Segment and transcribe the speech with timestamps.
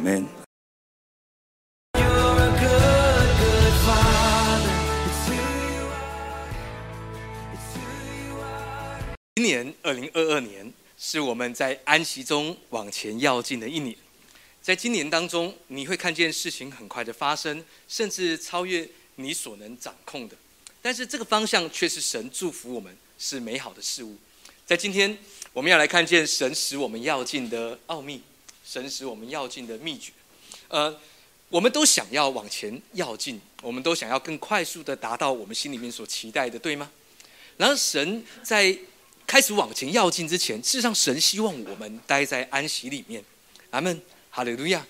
[0.00, 0.26] 门。
[9.36, 13.96] 今年二零二二年是我们在安息中往前要进的一年，
[14.60, 20.36] 在今年当中，你会看见事情很快的发生，甚至超越你所能掌控的。
[20.82, 24.16] 但是这个方向却是神祝福我们是美好的事物。
[24.66, 25.16] 在今天，
[25.54, 28.22] 我们要来看见神使我们要进的奥秘，
[28.70, 30.12] 神使我们要进的秘诀。
[30.68, 30.96] 呃，
[31.48, 36.88] 我们都想要往前要进，我们都想要更快速的达到我们心里面所期待的，对吗？
[37.56, 38.78] 然后神在
[39.26, 43.24] 开始往前要进之前，事实上神希望我们待在安息里面。
[43.70, 44.00] 阿门，
[44.30, 44.86] 哈利路亚。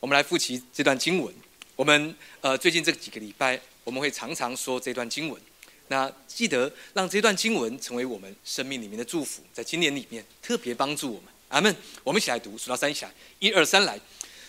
[0.00, 1.32] 我们来复习这段经文。
[1.76, 5.40] 我们呃最近这几个礼拜，我们会常常说这段经文。
[5.86, 11.33] 那记得让这段经文成为我们生命里面的祝福，在今年里面特别帮助我们。
[11.54, 11.74] 阿门。
[12.02, 13.98] 我们一起来读，数到三一起来，一二三来。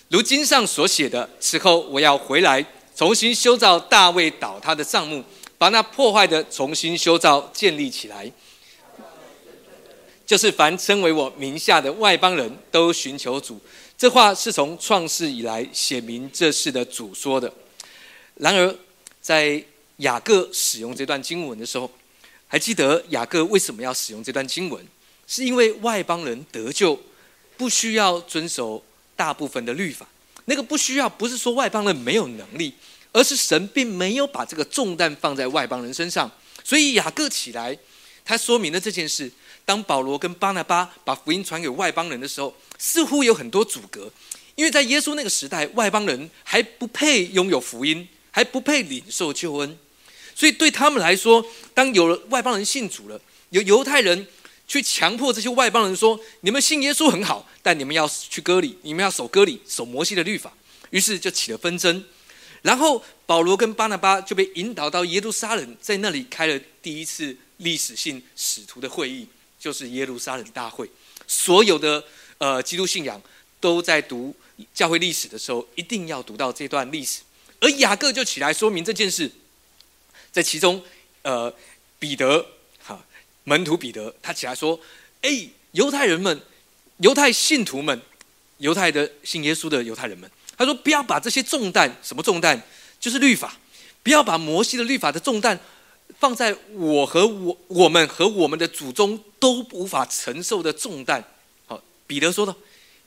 [0.10, 2.66] 如经上所写的，此后我要回来，
[2.96, 5.24] 重新修造大卫倒塌的帐幕，
[5.58, 8.32] 把那破坏的重新修造建立起来。
[10.26, 13.62] 就是凡称为我名下的外邦人都寻求主，
[13.96, 17.52] 这话是从创世以来写明这事的主说的。
[18.34, 18.76] 然而，
[19.22, 19.64] 在
[19.98, 21.90] 雅各使用这段经文的时候，
[22.48, 24.84] 还记得雅各为什么要使用这段经文？
[25.28, 27.00] 是因为外邦人得救
[27.58, 28.84] 不需要遵守
[29.16, 30.08] 大部分的律法。
[30.46, 32.74] 那个不需要，不是说外邦人没有能力，
[33.12, 36.30] 而是神并没有把这个重担放在外邦人身上。
[36.64, 37.78] 所以雅各起来，
[38.24, 39.32] 他说明了这件事。
[39.68, 44.12] 当保罗跟巴拿巴把福音传给外邦人的时候，似乎有很多阻隔，
[44.54, 49.76] 因为在耶稣那个时代，外邦人还不配拥有福音，还不配领受救恩，
[50.36, 54.28] 所以对他们来说，当有了外邦人信主了，有犹太人
[54.68, 60.54] 去强迫这些外邦人说：“你们信耶稣很好，但你们要去割礼，你们要守割礼，守摩西的律法。”
[60.92, 62.04] 于是就起了纷争。
[62.62, 69.28] 然后保罗跟巴拿巴就被引导到耶路撒冷，在那里开了第一次历史性使徒的会议。
[69.58, 70.88] 就是耶路撒冷大会，
[71.26, 72.04] 所有的
[72.38, 73.20] 呃基督信仰
[73.60, 74.36] 都在读
[74.76, 77.22] 教会历史的时候，一定要读到这段历史。
[77.60, 79.32] 而雅各就起来说明这件事，
[80.32, 80.84] 在其中，
[81.24, 81.52] 呃，
[81.98, 82.46] 彼得
[83.46, 84.80] 门徒彼得他起来说
[85.24, 86.40] ：“哎，犹太人们，
[86.98, 88.00] 犹太信徒们，
[88.58, 92.62] 犹太的信耶稣的犹太人们，他说不要把这些重担，什么重担，
[93.00, 93.58] 就是律法，
[94.04, 95.58] 不要把摩西的律法的重担。”
[96.20, 101.22] 放在我和我我们和我们的祖宗都无法承受的重担。
[101.66, 102.56] 好，彼得说的。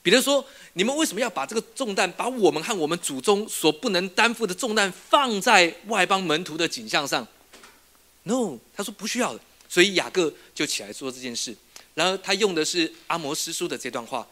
[0.03, 0.44] 彼得说
[0.75, 7.26] ：“你们为什么要把这个重担，把我们和我们祖宗所不能担负的重担放在外邦门徒的景象上
[8.25, 9.41] ？”No，他说不需要的。
[9.69, 11.55] 所以雅各就起来做这件事。
[11.95, 14.27] 然而他用的是阿摩斯书的这段话，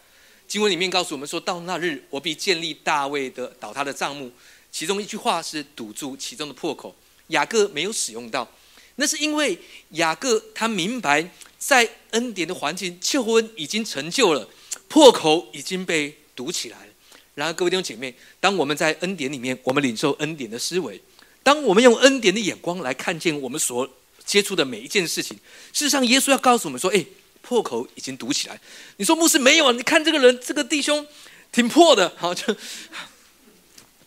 [0.49, 4.31] 经文里面告诉我们说：“到那日，我必建立大卫的倒塌的帐幕。”
[4.71, 6.95] 其中一句话是堵住其中的破口。
[7.29, 8.49] 雅各没有使用到。
[8.97, 9.59] 那是因为
[9.91, 14.49] 雅各他明白，在恩典的环境，救恩已经成就了，
[14.89, 16.93] 破口已经被堵起来了。
[17.35, 20.99] 然而，各位弟兄姐妹，当我们在恩典里面，我们领受恩典的思维，
[21.43, 23.87] 当我们用恩典的眼光来看见我们所
[24.27, 25.37] 接触的每一件事情，
[25.73, 27.07] 事实上，耶稣要告诉我们说：“哎，
[27.41, 28.61] 破口已经堵起来。”
[28.99, 29.73] 你说牧师没有啊？
[29.73, 31.07] 你看这个人，这个弟兄
[31.53, 32.55] 挺破的，好就。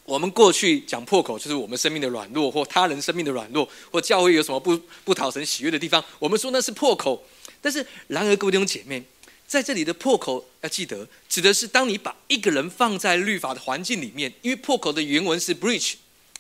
[0.04, 7.24] 我们过去讲破口，就是我们生命的软弱，或他人生命的软弱，或教会有什么不不讨神喜悦的地方，我们说那是破口。
[7.62, 9.04] 但是，然而各位弟兄姐妹，
[9.46, 15.94] 在这里的破口要记得，指的是当你把一个人放在律法的环境里面，因为破口的原文是 breach，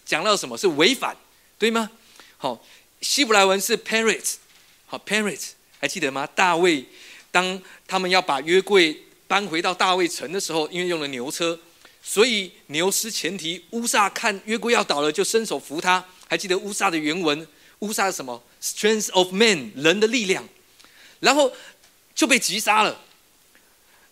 [0.03, 1.15] 讲到什么是违反，
[1.59, 1.91] 对吗？
[2.37, 2.65] 好，
[3.01, 4.35] 希伯来文是 parrot，
[4.85, 5.49] 好 parrot，
[5.79, 6.27] 还记得吗？
[6.27, 6.85] 大卫
[7.31, 11.59] 当他们要把约柜搬回到大卫城的时候，因为用了牛车。
[12.01, 16.03] 所以牛失前提，乌撒看约柜要倒了，就伸手扶他。
[16.27, 17.45] 还记得乌撒的原文？
[17.79, 20.47] 乌撒是什么？Strength of man，人的力量。
[21.19, 21.53] 然后
[22.15, 23.01] 就被击杀了。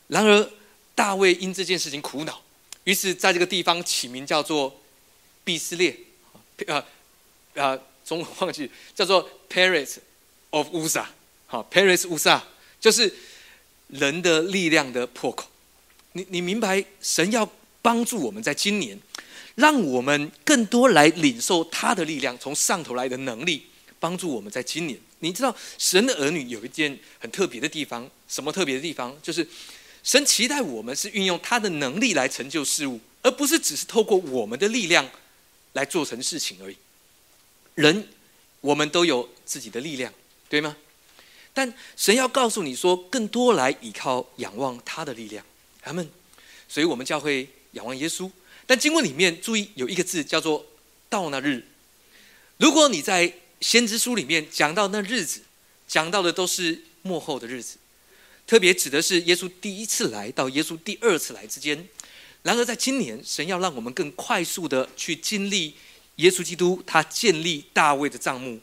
[0.08, 0.52] 然而
[0.94, 2.42] 大卫因这件事情苦恼，
[2.84, 4.82] 于是在这个地方起名叫做
[5.44, 5.98] 毕斯列，
[6.68, 6.86] 啊
[7.56, 9.98] 啊，中文忘记叫做 Paris
[10.52, 11.06] of Usa。
[11.46, 12.44] 好，Paris 乌撒
[12.80, 13.14] 就是
[13.90, 15.46] 人的力量的破口。
[16.14, 17.48] 你你明白神要？
[17.80, 19.00] 帮助我们在今年，
[19.56, 23.66] 让我们更多来领受他的力量，从上头来的能力，
[23.98, 25.00] 帮助我们在今年。
[25.20, 29.16] 你知道，神的儿女有一件很特别的地方，什么特别的地方？
[29.24, 29.48] 就是
[30.04, 35.10] 神期待我们是运用他的能力来成就事物，而不是只是透过我们的力量
[35.74, 36.76] 来做成事情而已。
[37.78, 38.08] 人，
[38.60, 40.12] 我们都有自己的力量，
[40.50, 40.76] 对吗？
[41.54, 45.46] 但神要告诉你说，更多来依靠、仰望他的力量，
[45.80, 46.10] 他们。
[46.68, 48.30] 所以我们教会仰望耶稣。
[48.66, 50.66] 但经文里面注意有一个字叫做
[51.08, 51.64] “到那日”。
[52.58, 53.32] 如果你在
[53.62, 55.42] 先知书里面讲到那日子，
[55.88, 57.78] 讲到的都是末后的日子，
[58.48, 61.88] 特别指的是耶稣第一次来到耶稣第二次来之间。
[62.42, 65.76] 然而在今年，神要让我们更快速的去经历
[66.18, 68.60] 耶稣基督他建立大卫的账目。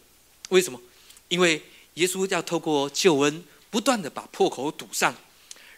[0.51, 0.81] 为什么？
[1.29, 1.61] 因为
[1.95, 5.13] 耶稣要透过救恩，不断的把破口堵上。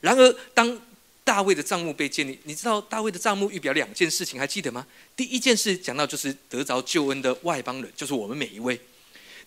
[0.00, 0.78] 然而当
[1.24, 4.86] 大卫的账目被建立，你知道大卫的账目预表两件事情，还记得吗？
[5.16, 8.76] 第一件事讲到就是得着救恩的外邦人，就是我们每一位；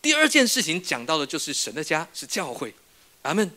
[0.01, 2.73] 第二件事情讲到的就是神的家是教会，
[3.21, 3.49] 阿门。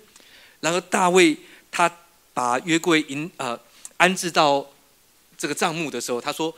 [0.61, 1.37] 然而大卫
[1.71, 1.91] 他
[2.33, 3.59] 把约柜引呃
[3.97, 4.65] 安置到
[5.37, 6.55] 这个账目的时候，他说：“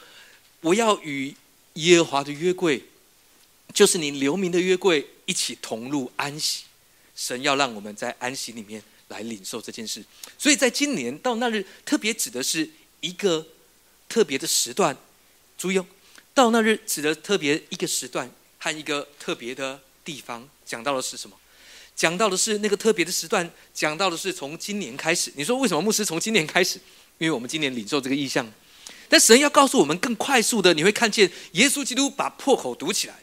[0.60, 1.34] 我要与
[1.74, 2.82] 耶和华的约柜，
[3.72, 6.64] 就是你留名的约柜，一起同入安息。”
[7.14, 8.82] 神要让我们在安息里面。
[9.08, 10.02] 来领受这件事，
[10.38, 12.68] 所以在今年到那日，特别指的是
[13.00, 13.46] 一个
[14.08, 14.96] 特别的时段。
[15.58, 15.86] 注意哦，
[16.32, 18.28] 到那日指的特别一个时段
[18.58, 21.36] 和一个特别的地方，讲到的是什么？
[21.94, 25.30] 讲到的是那个特别的时段，讲到的是从今年开始。
[25.36, 26.80] 你说为什么牧师从今年开始？
[27.18, 28.50] 因为我们今年领受这个意象，
[29.08, 33.14] 但神要告诉我们更快速的，你会看见耶稣基督把破口堵起来。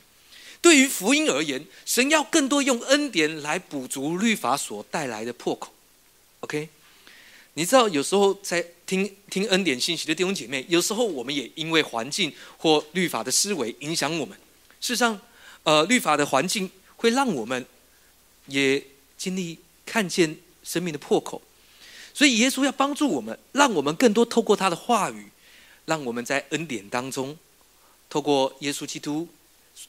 [0.62, 5.74] 对于福音而言，神要更多用恩典来补足律法所带来的破口。
[6.42, 6.70] OK，
[7.56, 14.38] 你知道有时候在听听恩典信息的弟兄姐妹，有时候我们也因为环境或律法的思维影响我们。
[14.80, 15.20] 事实上，
[15.64, 17.66] 呃，律法的环境会让我们
[18.46, 18.84] 也
[19.18, 21.42] 经历看见生命的破口。
[22.14, 25.31] 所以耶稣要帮助我们，让我们更多透过他的话语，
[25.86, 27.38] 让我们在恩典当中，
[28.10, 29.28] 透过耶稣基督。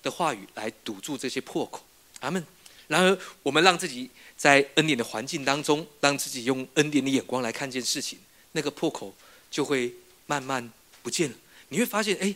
[0.02, 1.84] 的话语来堵住这些破口，
[2.20, 2.42] 阿门。
[2.86, 8.18] 然而，我们让自己在恩典的环境当中，让自己用恩典的眼光来看见事情，
[8.52, 9.12] 那个破口
[9.50, 9.92] 就会
[10.26, 10.72] 慢慢
[11.02, 11.36] 不见了。
[11.68, 12.34] 你会发现，哎，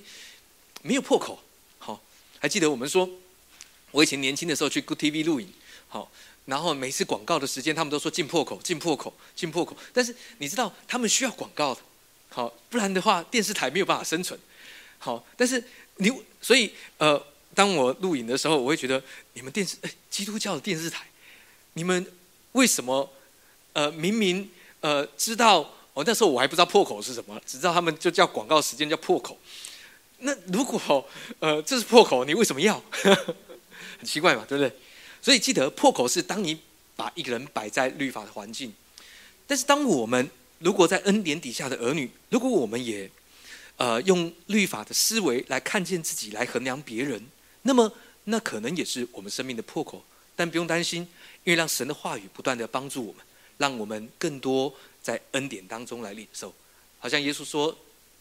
[0.82, 1.38] 没有破口。
[1.78, 2.02] 好，
[2.38, 3.08] 还记得我们说，
[3.92, 5.50] 我以前年轻的时候去 Good TV 录影，
[5.88, 6.10] 好，
[6.44, 9.74] 然后每次广告的时间，他们都说进破口，进破口，进破口。
[9.94, 11.80] 但是你知道，他们需要广告的，
[12.36, 14.38] 好，不然的话，电视台没有办法生存。
[14.98, 15.64] 好，但是
[15.96, 16.12] 你，
[16.42, 17.24] 所以呃。
[17.54, 19.02] 当我录影的时候，我会觉得
[19.32, 21.06] 你们电视，哎，基督教的电视台，
[21.72, 22.06] 你们
[22.52, 23.10] 为什么，
[23.72, 24.50] 呃，明明
[24.80, 29.38] 呃知道，我那时候我还不知道破口是什么，只知道他们就叫广告时间叫破口。
[30.18, 32.78] 那如果呃这是破口，你为什么要？
[33.96, 34.70] 很奇怪嘛，对不对？
[35.22, 36.60] 所以记得破口是当你
[36.94, 38.70] 把一个人摆在律法的环境，
[39.46, 40.28] 但是当我们
[40.58, 43.10] 如果在恩典底下的儿女，如果我们也
[43.76, 47.20] 呃用律法的思维来看见自己，来衡量别人。
[47.62, 47.92] 那么，
[48.24, 50.04] 那可能也是我们生命的破口，
[50.34, 51.02] 但不用担心，
[51.44, 53.24] 因为让神的话语不断的帮助我们，
[53.58, 54.72] 让我们更多
[55.02, 56.54] 在恩典当中来领受。
[56.98, 57.76] 好像耶稣说，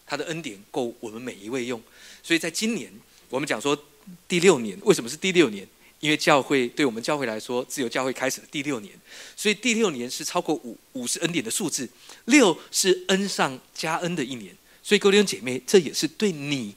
[0.05, 1.81] 他的恩典够我们每一位用。
[2.21, 2.91] 所以在今年，
[3.29, 3.77] 我们讲说
[4.27, 5.67] 第六年，为什么是第六年？
[5.99, 8.93] 因为教会对我们教会来说，自由教会开始的第六年，
[9.35, 11.89] 所以第六年是超过五五十恩典的数字，
[12.25, 14.55] 六是恩上加恩的一年。
[14.83, 16.75] 所以各位弟兄姐妹，这也是对你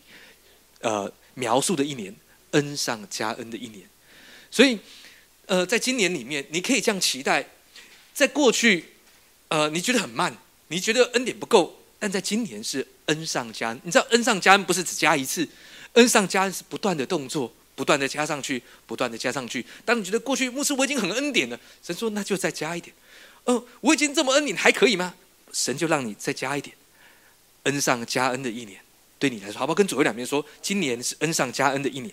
[0.81, 2.15] 呃描述的一年。
[2.53, 3.87] 恩上加恩的一年，
[4.51, 4.79] 所以，
[5.45, 7.47] 呃，在今年里面，你可以这样期待：
[8.15, 8.83] 在过去，
[9.49, 10.35] 呃，你觉得很慢，
[10.69, 13.81] 你觉得恩典不够，但在今年是恩上加恩。
[13.85, 15.47] 你知道，恩上加恩不是只加一次，
[15.93, 19.65] 恩上加恩是不断的动作，不断的加上去，不断的加上去。
[19.85, 22.93] 当你觉得过去牧师我已经很恩典了，神说那就再加一点。
[23.45, 25.15] 哦，我已经这么恩典还可以吗？
[25.53, 26.75] 神就让你再加一点，
[27.63, 28.81] 恩上加恩的一年，
[29.17, 29.77] 对你来说，好不好？
[29.77, 32.13] 跟左右两边说，今年是恩上加恩的一年。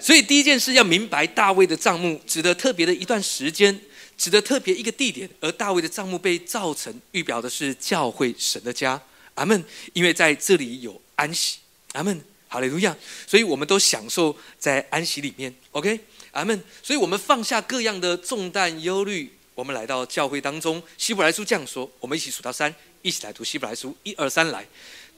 [0.00, 3.78] 所以第一件事要明白，大卫的账目指的特别的一段时间，
[4.16, 8.98] 指的特别一个地点，而大卫的账目被造成，预表的是教会神的家。
[9.34, 9.62] 阿门。
[9.92, 11.58] 因为在这里有安息。
[11.92, 12.20] 阿门。
[12.48, 12.96] 好嘞，路亚。
[13.26, 15.54] 所以我们都享受在安息里面。
[15.72, 15.98] OK。
[16.32, 16.62] 阿门。
[16.82, 20.82] 所以我们放下各样的重担忧虑，我们来到教会当中。
[20.98, 23.96] 希伯来书这样说：我们一起数到三，一起来读希伯来书。
[24.02, 24.66] 一二三，来，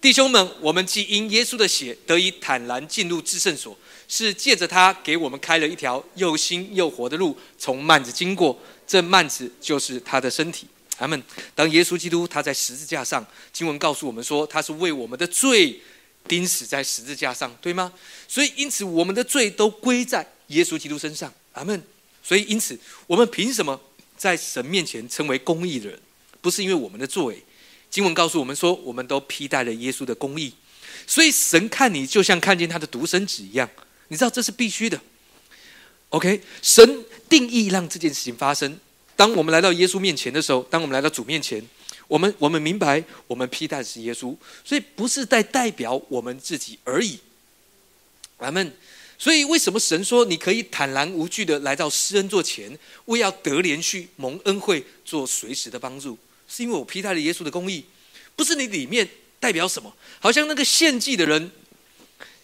[0.00, 3.76] 弟兄们，我们既因耶稣的血得以坦然进入至圣所。
[4.10, 10.66] 是借着他给我们开了一条又新又活的路，从幔子经过，这幔子就是他的身体。
[10.96, 11.22] 阿门。
[11.54, 15.78] 当耶稣基督他在十字架上，经文告诉我们说，他是为我们的罪
[16.28, 17.92] 钉死在十字架上，对吗？
[18.28, 21.32] 所以因此我们的罪都归在耶稣基督身上。
[21.54, 21.82] 阿门。
[22.22, 23.80] 所以因此我们凭什么
[24.16, 25.98] 在神面前称为公义的人？
[26.40, 27.42] 不是因为我们的作为。
[27.90, 30.52] 经文告诉我们说，我们都披戴了耶稣的公义。
[31.06, 33.68] 所以神看你就像看见他的独生子一样。
[34.08, 35.00] 你知道这是必须的
[36.10, 36.42] ，OK？
[36.60, 38.78] 神定义让这件事情发生，
[39.16, 41.62] 当我们来到耶稣面前的时候，当我们来到主面前，
[42.08, 47.20] 我们我们明白，我们披戴的是耶稣，所以不是在代表我们自己而已。
[48.38, 48.72] 阿门。
[49.16, 56.16] 所以为什么神说你可以坦然无惧的来到施恩座前，为要得连续蒙恩惠，做随时的帮助？
[56.48, 57.84] 是因为我批判了耶稣的公义，
[58.34, 59.94] 不是你里面代表什么？
[60.18, 61.50] 好像那个献祭的人。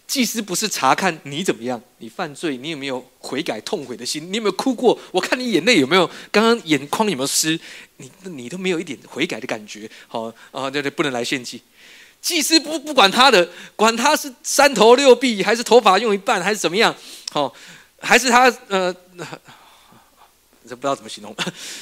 [0.06, 4.30] 祭司不是查看你怎么样，你犯罪，你有没有悔改痛悔的心？
[4.30, 4.98] 你有没有哭过？
[5.10, 6.08] 我看你眼泪有没有？
[6.30, 7.58] 刚刚眼眶有没有湿？
[7.96, 9.90] 你你都没有一点悔改的感觉。
[10.06, 11.62] 好啊，对对，不能来献祭。
[12.20, 16.94] 祭司不不管他的，管他是三头六臂，还是头发用一半，还是怎么样？
[17.32, 17.52] 好，
[18.00, 18.94] 还是他呃，
[20.68, 21.34] 这不知道怎么形容。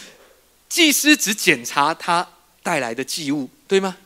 [0.69, 2.27] 祭司只检查他
[2.63, 3.97] 带来的祭物，对吗？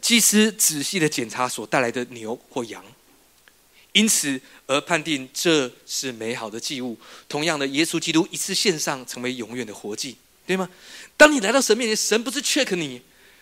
[0.00, 2.84] 祭司仔细的检查所带来的牛或羊。
[3.92, 6.98] 因此而判定这是美好的祭物。
[7.28, 10.68] 同样的，耶稣基督一次献上，成为永远的活祭，对吗？
[11.16, 13.00] 当你来到神面前，神不是 check 你，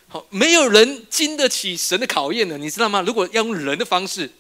[0.09, 3.01] 好，没有人经得起神的考验的，你知道吗？
[3.03, 4.31] 如果要用人的方式，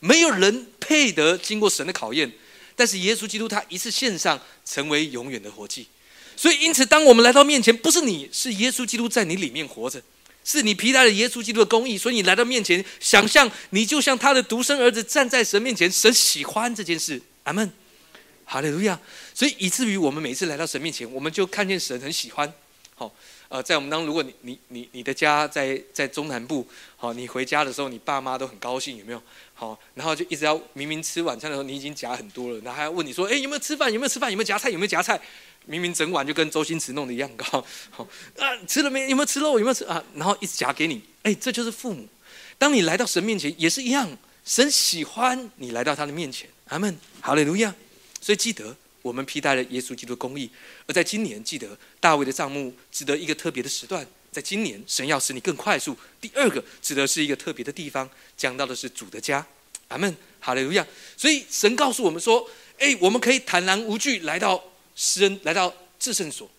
[0.00, 2.30] 没有人配得经过神的考验。
[2.74, 5.86] 但是耶稣基督他一次献上，成为永远的活祭。
[6.36, 10.00] 所以，因此，当我们来到面前，不是你是耶稣基督在你里面活着。
[10.48, 17.20] 是你披戴了耶稣基督的公义，所以你来到面前，想象你就像他的独生儿子站在神面前，神喜欢这件事。
[17.42, 17.70] 阿门，
[18.46, 18.98] 哈利路亚。
[19.34, 22.50] 所以以至于我们每次来到神面前，我们就看见神很喜欢。
[22.94, 23.14] 好，
[23.50, 29.22] 呃，在我们当如果你你你你的家在在中南部，好，你回家的时候，你爸妈都很高兴，有没有？
[29.52, 33.92] 好，然后就一直要明明吃晚餐的时候，你已经夹很多了，然后还要问你说，哎，有没有吃饭？
[33.92, 34.32] 有没有吃饭？
[34.32, 34.70] 有没有夹菜？
[34.70, 35.20] 有没有夹菜？
[35.68, 38.02] 明明整碗就跟周星驰弄的一样高，好
[38.40, 39.10] 啊，吃了没？
[39.10, 39.58] 有没有吃肉？
[39.58, 40.02] 有没有吃啊？
[40.14, 42.08] 然后一直夹给你，哎，这就是父母。
[42.56, 46.48] 当你来到神面前也是一样，神喜欢你来到他的面前。
[46.68, 47.74] 阿门，好嘞，路亚。
[48.18, 50.50] 所以记得，我们披戴了耶稣基督的公义。
[50.86, 54.06] 而在今年，记得大卫的帐幕值得一个特别的时段。
[54.32, 55.94] 在今年，神要使你更快速。
[56.18, 58.08] 第二个，指的是一个特别的地方，
[58.38, 59.46] 讲到的是主的家。
[59.88, 60.86] 阿门，好嘞，路亚。
[61.16, 62.48] 所以神告诉我们说，
[62.78, 64.64] 哎，我们可以坦然无惧来到。
[64.98, 66.50] 诗人来到至圣所，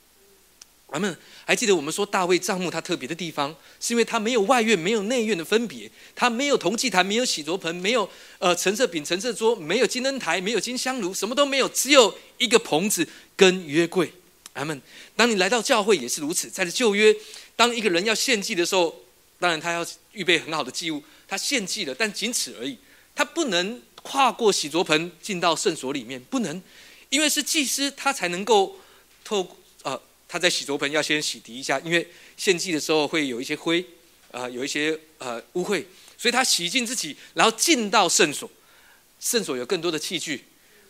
[0.88, 1.16] 阿门。
[1.46, 13.06] 还记得我们说大卫帐幕他特别的地方，是因为他没有外院，没有内院的分别，他没有铜祭坛，没有洗濯盆，没有呃陈设饼、陈设桌，没有金灯台，没有金香炉，什么都没有，只有一个棚子
[13.36, 14.14] 跟约柜。
[14.54, 14.82] 阿门。
[15.18, 17.14] 当你来到教会也是如此，在这旧约，
[17.58, 19.04] 当一个人要献祭的时候，
[19.38, 22.78] 当然他要预备很好的祭物，他献祭了，但仅此而已，
[23.14, 26.62] 他不能跨过洗濯盆进到圣所里面，不能。
[27.10, 28.80] 因为是祭司，他才能够
[29.24, 33.86] 透呃，他在洗濯盆要先洗涤一下，因为献祭的时候会有一些灰，
[34.32, 35.84] 啊，有一些呃污秽，
[36.18, 38.50] 所以他洗净自己，然后进到圣所。
[39.20, 40.46] 圣所有更多的器具，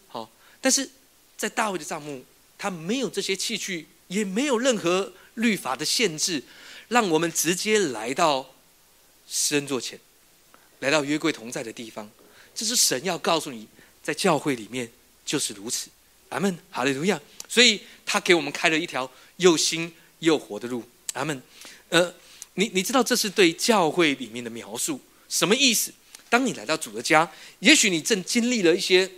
[0.07, 0.87] 好，但是
[1.35, 2.23] 在大卫的帐幕，
[2.59, 6.43] 他没有这些器具，也没有任何律法的限制，
[6.89, 8.53] 让我们直接来到
[9.27, 9.99] 施恩座前，
[10.81, 12.07] 来到约柜同在的地方。
[12.53, 13.67] 这是神要告诉你，
[14.03, 14.91] 在教会里面
[15.25, 15.89] 就是如此。
[16.29, 17.19] 阿门，哈利路亚。
[17.47, 20.83] 所以他给我们开了一条又新又活的路。
[21.13, 21.41] 阿门。
[21.89, 22.13] 呃，
[22.53, 25.91] 你你知道这是对教会里面的描述，什么意思？
[26.29, 29.09] 当你来到主的家，也许你正经历了一些，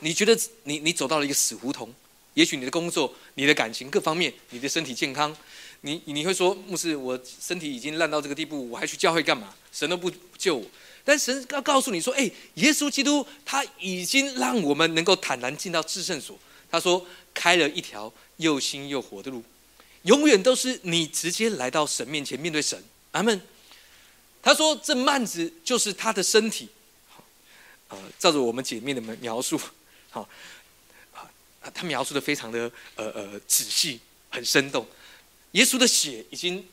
[0.00, 1.92] 你觉得你你走到了一个死胡同。
[2.34, 5.34] 也许你的工作、你的感情各方面、你的身体健康，
[5.82, 9.54] 你你会说，牧师，我身体已经烂到这个地步，我还去教会干嘛？
[9.72, 10.66] 神都不救我。
[11.06, 16.36] 但神要告诉你说：“哎，耶稣基督他已经让我们能够坦然进到至圣所。
[16.68, 19.40] 他说，开了一条又新又活的路，
[20.02, 22.82] 永远都是你直接来到神面前面对神。
[23.12, 23.40] 阿门。
[24.42, 26.68] 他说，这幔子就是他的身体。
[27.08, 27.22] 好，
[27.90, 29.60] 呃，照着我们姐妹的描述，
[30.10, 30.28] 好，
[31.14, 31.30] 啊，
[31.72, 34.84] 他描述的非常的呃呃仔细，很生动。
[35.52, 36.66] 耶稣的血已经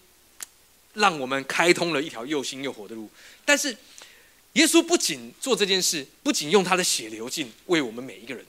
[0.94, 3.08] 让我们开通了一条又新又活的路，
[3.46, 3.78] 但是。
[4.54, 8.46] 耶稣不仅做这件事，不仅用他的血流尽为我们每一个人，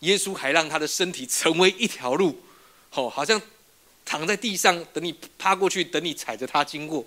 [0.00, 2.40] 耶稣还让他的身体成为一条路，
[2.92, 3.40] 哦，好像
[4.04, 7.04] 躺在地上等你趴过去，等你踩着他经过。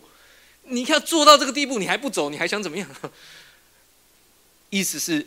[0.63, 2.89] 你看做到这个地步，你还不走，你还想怎么样？
[4.69, 5.25] 意思是，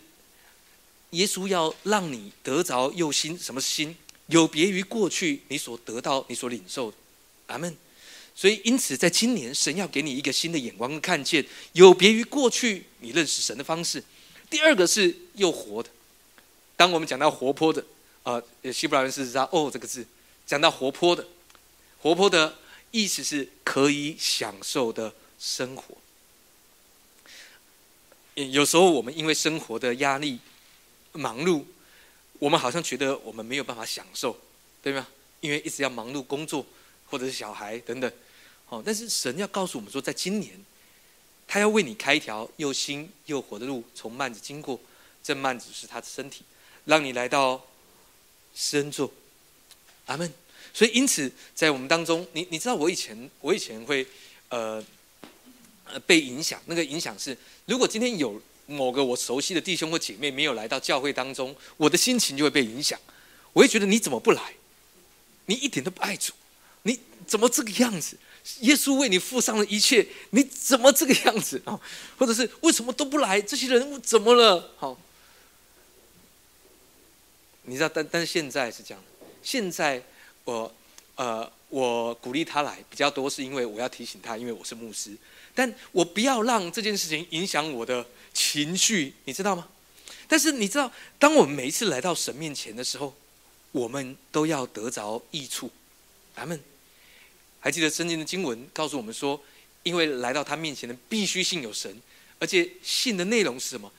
[1.11, 3.97] 耶稣要让你得着又新，什么新？
[4.27, 6.97] 有别于过去你所得到、你所领受的。
[7.49, 7.77] 阿门。
[8.37, 14.03] 所以，因此，在今年，神要给你一个新的眼光，看见有别于过去你认识神的方式。
[14.51, 15.89] 第二个是又活的。
[16.77, 17.85] 当我们讲到活泼的，
[18.25, 20.05] 啊，希伯来人是知道哦这个字，
[20.45, 21.25] 讲到活泼的，
[22.01, 22.59] 活泼的
[22.91, 25.97] 意思是可以享受的生活。
[28.35, 30.41] 有时候我们因为生活的压力、
[31.13, 31.63] 忙碌，
[32.41, 34.37] 我们好像觉得我们没有办法享受，
[34.83, 35.07] 对吗？
[35.41, 36.67] 因为一直要忙碌工作，
[37.07, 38.13] 或者是小孩等等。
[38.83, 40.53] 但是神要告诉我们说，在今年，
[41.47, 44.81] 他要为你开一条又新又活的路，从幔子经过。
[45.23, 46.43] 这幔子是他的身体，
[46.85, 47.65] 让你来到
[48.55, 49.11] 施恩座。
[50.07, 50.31] 阿门。
[50.75, 54.07] 所以，因此，在我们当中，你你知道，我以前我以前会
[54.49, 54.85] 呃
[55.85, 56.61] 呃被影响。
[56.67, 62.99] 那个影响是，如果今天有某个我熟悉的弟兄或姐妹没有来到教会当中，我的心情就会被影响。
[63.53, 64.55] 我会觉得你怎么不来？
[65.47, 66.33] 你一点都不爱主，
[66.83, 68.19] 你怎么这个样子？
[68.61, 71.81] 耶稣为你付上了一切，你怎么这个样子啊？
[72.19, 73.41] 或者是为什么都不来？
[73.41, 74.71] 这些人怎么了？
[74.77, 74.99] 好，
[77.63, 79.03] 你知道，但但是现在是这样。
[79.43, 80.03] 现在
[80.45, 80.75] 我
[81.17, 85.17] 呃，我鼓励他来比较多，是因为我要提醒他，因为我是牧师。
[85.55, 89.69] 但我不要让这件事情影响我的情绪，你知道吗？
[90.29, 93.15] 但是你知道，当我们每一次来到神面前的时候，
[93.73, 95.71] 我们都要得着益处。
[96.37, 96.61] 咱们。
[97.65, 99.43] 还记得圣经的经文告诉我们说，
[99.85, 101.99] 因为来到他面前的必须信有神，
[102.39, 103.91] 而且信的内容是什么？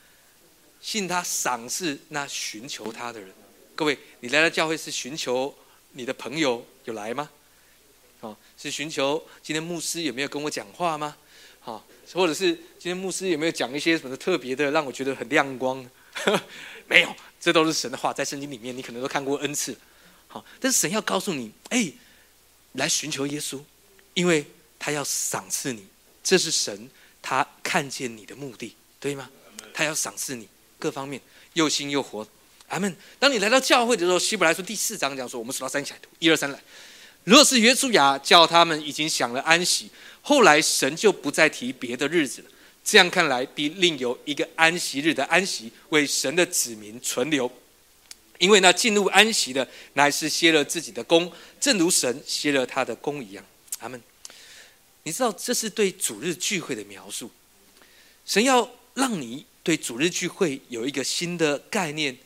[0.79, 3.27] 信他赏赐那寻求他的人。
[3.73, 5.51] 各位，你来到教会是寻求
[5.93, 7.27] 你的朋友有来吗？
[8.19, 11.17] 哦，是寻求今天牧师有没有跟我讲话吗？
[11.59, 15.83] 好，或者是今天牧师有没有讲一些什么特别的，让我觉得很亮光？
[16.85, 19.75] 没有，这都是神的话，在圣经里面你可能都看过 N 次。
[20.27, 21.91] 好，但是神要告诉你，哎。
[22.75, 23.59] 来寻求耶稣，
[24.13, 24.45] 因为
[24.79, 25.85] 他要赏赐你，
[26.23, 26.89] 这是神
[27.21, 29.29] 他看见你的目的，对吗？
[29.73, 30.47] 他要赏赐你
[30.79, 31.19] 各方面
[31.53, 32.27] 又新又活。
[32.67, 32.95] 阿门。
[33.19, 36.59] 当你来到教会的时候，希伯来书第四章讲说，我们数到三起来读，一二三来。
[37.23, 39.89] 若是约书亚叫他们已经享了安息，
[40.21, 42.49] 后来神就不再提别的日子了。
[42.83, 47.51] 这样看来，必另有一个安息日的安息，为神的子民存留。
[48.37, 53.43] 因为那进入安息的，乃是歇了自己的功，正如神歇了他的功一样。
[53.79, 54.01] 阿门。
[55.03, 57.29] 你知道这是对主日聚会的描述。
[58.25, 62.17] 神要让你对主日聚会有一个新的概念，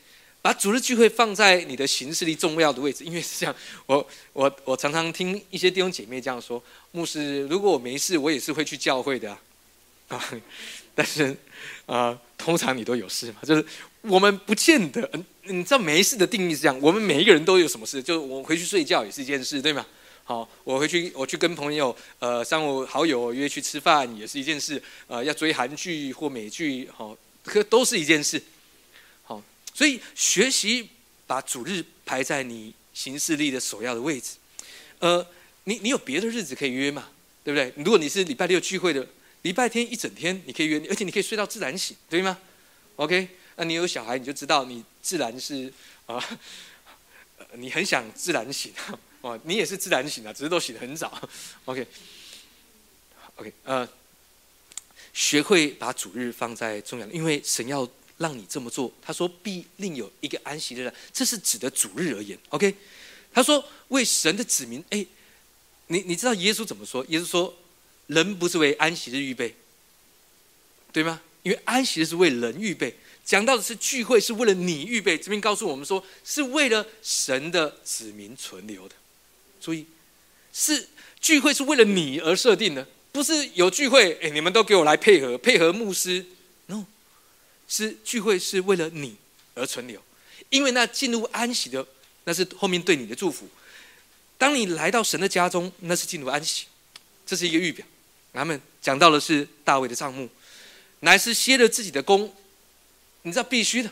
[0.42, 3.04] 把主日聚会放在你的行事力重要的位置。
[3.04, 9.38] 因为是这样，我我我常常听一些弟兄姐妹这样说：牧师，如果我没事，我也是会去教会的
[10.08, 10.34] 啊。
[10.96, 11.36] 但是
[11.86, 13.66] 啊，通常你都有事嘛，就是
[14.02, 15.10] 我们不见得。
[15.50, 19.86] 你知道没事的定义是这样，我们每一个人都有什么事，就我回去睡觉也是一件事，对吗？
[20.24, 28.40] 好，我回去我去跟朋友呃三五好友约去吃饭也是一件事，呃要追韩剧或美剧，好，可都是一件事。
[29.24, 29.42] 好，
[29.74, 30.88] 所以学习
[31.26, 34.36] 把主日排在你行事历的首要的位置。
[35.00, 35.26] 呃，
[35.64, 37.10] 你你有别的日子可以约嘛？
[37.44, 37.74] 对不对？
[37.84, 39.08] 如果你是礼拜六聚会的，
[39.42, 42.38] 礼拜天一整天你可以约，而且你可以睡到自然醒，对吗
[42.98, 43.30] ？OK。
[43.60, 45.72] 那你有小孩，你就知道你自然是
[46.06, 46.18] 啊，
[47.56, 48.72] 你很想自然醒
[49.20, 51.30] 哦，你也是自然醒啊，只是都醒得很早。
[51.66, 53.86] OK，OK，呃，
[55.12, 57.86] 学会把主日放在重要，因为神要
[58.18, 58.90] 让你这么做。
[59.02, 62.40] 他说必另有一个安息日，这是指的主日而言。
[62.52, 62.74] OK，
[63.34, 65.06] 他说为神的子民，哎，
[65.88, 67.06] 你你知道耶稣怎么说？
[67.10, 67.54] 耶稣说
[68.08, 69.54] 人不是为安息日预备，
[70.94, 71.22] 对吗？
[71.44, 72.96] 因为安息日是为人预备。
[73.30, 78.96] 讲到的是聚会是为了你预备，这边告诉我们说是为了神的子民存留的。
[79.62, 79.86] 注意，
[80.52, 80.88] 是
[81.22, 86.26] 聚会是为了你而设定的，不是有聚会，哎，你们都给我来配合配合牧师。
[86.66, 86.86] No，
[87.68, 89.16] 是聚会是为了你
[89.54, 90.02] 而存留，
[90.50, 91.86] 因为那进入安息的，
[92.24, 93.48] 那是后面对你的祝福。
[94.40, 96.66] 当你来到神的家中，那是进入安息，
[97.28, 97.86] 这是一个预表。
[98.34, 100.28] 他们讲到的是大卫的帐目，
[101.02, 102.34] 乃是歇了自己的功。
[103.24, 103.92] 你知道必须的，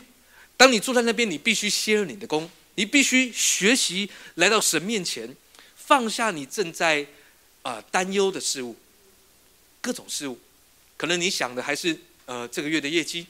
[0.56, 5.36] 当你坐在那边，你必须歇了你的功，你必须学习来到神面前，
[5.76, 7.06] 放下你正在
[7.62, 8.74] 啊担忧的事物，
[9.80, 10.38] 各种事物，
[10.96, 13.26] 可能你想的还是呃这个月的业绩，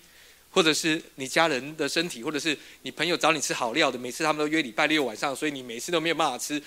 [0.51, 6.61] 或者是你家人的身体，或者是你朋友找你吃好料的，每次他们都约礼拜六晚上，所以你每次都没有办法吃，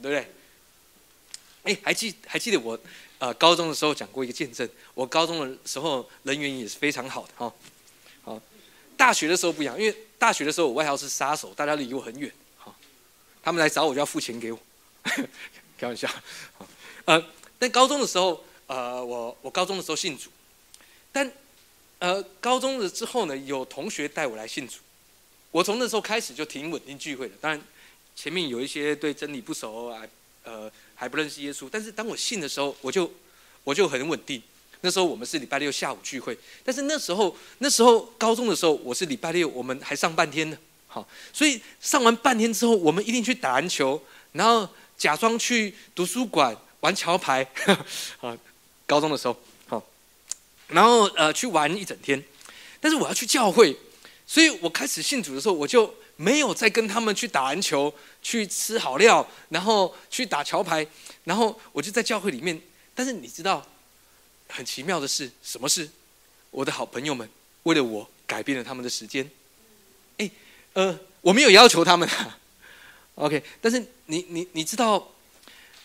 [0.00, 0.26] 对不对？
[1.64, 2.78] 哎，还记还记得我
[3.18, 7.52] 呃高中的时候讲过一个见证，我高中的时候人缘也是非常好的哈。
[8.98, 12.74] 大学的时候不一样，因为大学的时候我外号是杀手，大家离我很远，好，
[13.40, 14.58] 他们来找我就要付钱给我，
[15.78, 16.10] 开玩笑，
[17.04, 17.24] 呃，
[17.60, 20.28] 但高中的时候，呃，我我高中的时候信主，
[21.12, 21.32] 但
[22.00, 24.78] 呃，高中的之后呢，有同学带我来信主，
[25.52, 27.62] 我从那时候开始就挺稳定聚会的，当然
[28.16, 30.02] 前面有一些对真理不熟啊，
[30.42, 33.08] 呃，还不认识耶稣，但是当我信的时候，我就
[33.62, 34.42] 我就很稳定。
[34.80, 44.00] 那时候我们是礼拜六下午聚会，但是那时候那时候高中的时候，我是礼拜六我们还上半天呢，好，所以上完半天之后，我们一定去打篮球，
[44.32, 47.46] 然后假装去图书馆玩桥牌，
[48.20, 48.36] 啊，
[48.86, 49.36] 高中的时候，
[49.66, 49.84] 好，
[50.68, 52.22] 然后呃去玩一整天。
[52.80, 53.76] 但是我要去教会，
[54.24, 60.86] 所以我开始信主的时候，我就没有再跟他们去打篮球、去吃好料，然后去打桥牌，
[61.24, 62.60] 然后我就在教会里面。
[62.94, 63.66] 但是你知道，
[64.48, 65.88] 很奇妙的是，什么事？
[66.50, 67.28] 我的好朋友们
[67.64, 69.30] 为了我改变了他们的时间。
[70.16, 70.30] 哎，
[70.72, 72.38] 呃，我没有要求他们啊。
[73.16, 75.12] OK，但是你你你知道，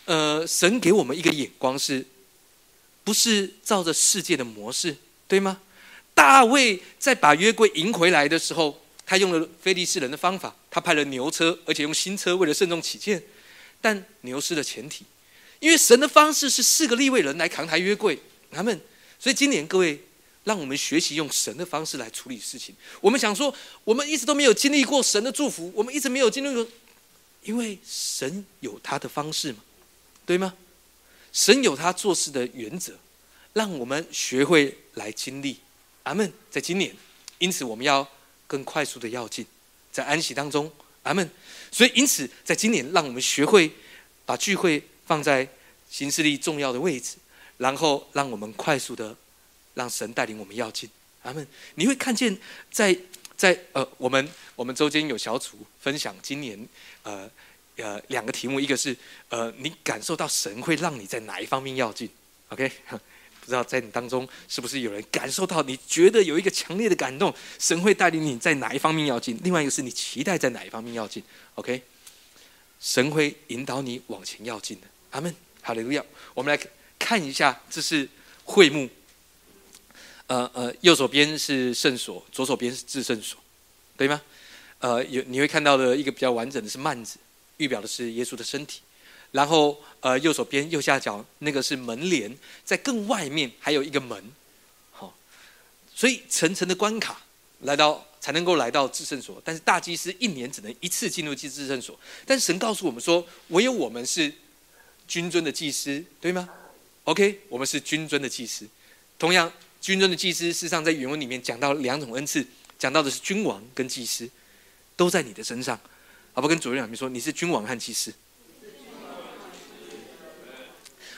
[0.05, 2.05] 呃，神给我们一个眼光是，
[3.03, 4.95] 不是照着世界的模式，
[5.27, 5.59] 对吗？
[6.13, 13.21] 大卫在把约柜迎回来的时候，他用了非利士人的方法，他派了牛车，而且用新车，为了慎重起见。
[13.81, 15.03] 但牛失了前提，
[15.59, 18.17] 因为神的方式是四个立位人来扛抬约柜，
[18.53, 18.79] 他们。
[19.19, 19.99] 所以今年各位，
[20.43, 22.75] 让我们学习用神的方式来处理事情。
[23.01, 26.67] 我们想说，我们一直都没有经历过神的祝福，我们一直没有经历过。
[27.43, 29.59] 因为神有他的方式嘛，
[30.25, 30.53] 对吗？
[31.33, 32.93] 神有他做事的原则，
[33.51, 35.57] 让我们学会来经历。
[36.03, 36.31] 阿门。
[36.49, 36.95] 在今年，
[37.39, 38.07] 因此我们要
[38.47, 39.45] 更快速的要进，
[39.91, 40.71] 在安息当中。
[41.03, 41.29] 阿门。
[41.69, 43.69] 所以因此，在今年，让我们学会
[44.25, 45.45] 把聚会放在
[45.89, 47.15] 行事力重要的位置，
[47.57, 49.15] 然后让我们快速的
[49.73, 50.89] 让神带领我们要进。
[51.23, 51.47] 阿门。
[51.75, 52.37] 你会看见，
[52.71, 52.97] 在
[53.35, 56.67] 在呃，我们我们周间有小组分享今年。
[57.03, 57.29] 呃，
[57.75, 58.95] 呃，两个题目，一个是
[59.29, 62.07] 呃，你感受到神会让你在哪一方面要进
[62.49, 62.71] ？OK，
[63.41, 69.37] 不知道在你当中是不是有人感受到，你觉得有一个强烈的感动，神会带领你在哪一方面要进？
[69.43, 71.21] 另外一个是你期待在哪一方面要进
[71.55, 71.81] ？OK，
[72.79, 74.87] 神会引导你往前要进的。
[75.09, 76.05] 阿门，哈利路亚。
[76.33, 76.67] 我们来
[77.03, 78.07] 看一下，这是
[78.45, 78.89] 会幕。
[80.27, 83.37] 呃呃，右手边是圣所，左手边是至圣所，
[83.97, 84.21] 对吗？
[84.79, 87.17] 呃，有你会看到的一个比较完整的是幔子，
[87.57, 88.79] 预表的是耶稣的身体。
[89.31, 94.23] 然后，呃，右手边右下角那个是门帘，在更外面还有一个门。
[94.91, 95.13] 好，
[95.93, 97.21] 所以层层的关卡
[97.61, 99.41] 来到才能够来到至圣所。
[99.43, 101.99] 但是大祭司一年只能一次进入至至圣所。
[102.25, 104.33] 但神告诉我们说，唯有我们是
[105.05, 106.47] 君尊的祭司，对吗
[107.03, 108.67] ？OK，我们是君尊的祭司。
[109.17, 112.45] 同样，君尊的祭司事实上在原文里面讲到两种恩赐，
[112.77, 114.29] 讲到的是君王跟祭司。
[114.95, 115.79] 都在你的身上，
[116.33, 118.13] 好不跟主任两边说，你是君王和祭司，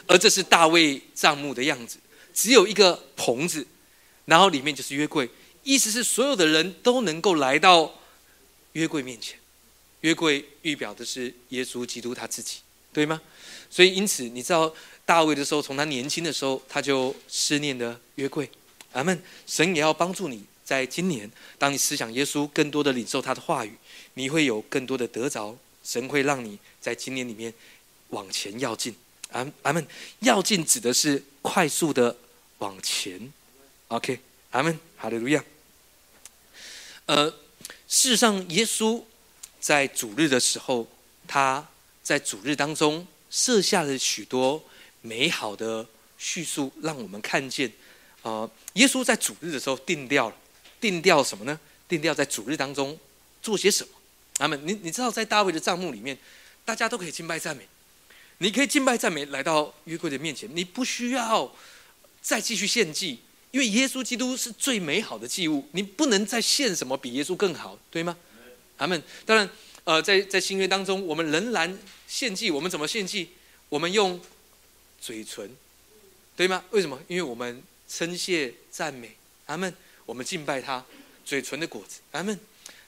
[0.07, 1.97] 而这是大卫帐幕的样子，
[2.33, 3.67] 只有一个棚子，
[4.23, 5.29] 然后里面就是约柜，
[5.63, 7.99] 意思是所有的人都能够来到
[8.71, 9.37] 约柜面前，
[9.99, 12.59] 约柜预表的是耶稣基督他自己，
[12.93, 13.21] 对吗？
[13.69, 14.73] 所以因此你知道
[15.05, 18.49] 大卫的时候，从他年轻的时候他就思念的约柜，
[18.93, 19.21] 阿门。
[19.45, 20.43] 神也要帮助你。
[20.63, 23.71] 在今年，当你思想耶稣，更多的领受他的话语，
[24.15, 25.55] 你会有更多的得着。
[25.83, 27.53] 神会让你在今年里面
[28.09, 28.95] 往前要进。
[29.29, 29.85] 阿阿门。
[30.21, 32.17] 要进指的是快速的
[32.57, 33.31] 往前。
[33.89, 34.79] OK，阿门。
[34.97, 35.43] 哈利路亚。
[37.05, 37.29] 呃，
[37.87, 39.03] 事实上，耶稣
[39.59, 40.87] 在主日的时候，
[41.27, 41.69] 他
[42.01, 44.63] 在主日当中设下了许多
[45.05, 45.85] 美好的
[46.17, 47.71] 叙述，让我们看见。
[48.23, 50.35] 啊，耶稣在主日的时候定掉了。
[50.81, 51.59] 定调什么呢？
[51.87, 52.97] 定调在主日当中
[53.41, 53.89] 做些什么？
[54.39, 54.59] 阿门。
[54.67, 56.17] 你你知道，在大卫的帐目里面，
[56.65, 57.67] 大家都可以敬拜赞美。
[58.39, 61.49] 你可以敬拜赞美来到约柜的面前，你不需要
[62.21, 63.19] 再继续献祭，
[63.51, 65.65] 因为耶稣基督是最美好的祭物。
[65.71, 68.17] 你不能再献什么比耶稣更好，对吗？
[68.77, 69.01] 阿门。
[69.25, 69.49] 当然，
[69.85, 72.51] 呃，在在新约当中，我们仍然献祭。
[72.51, 73.29] 我们怎么献祭？
[73.69, 74.19] 我们用
[74.99, 75.49] 嘴唇，
[76.35, 76.63] 对吗？
[76.71, 76.99] 为什么？
[77.07, 79.15] 因为我们称谢赞美。
[79.45, 79.73] 阿门。
[80.05, 80.85] 我们敬拜他，
[81.25, 82.39] 嘴唇的果子，阿门。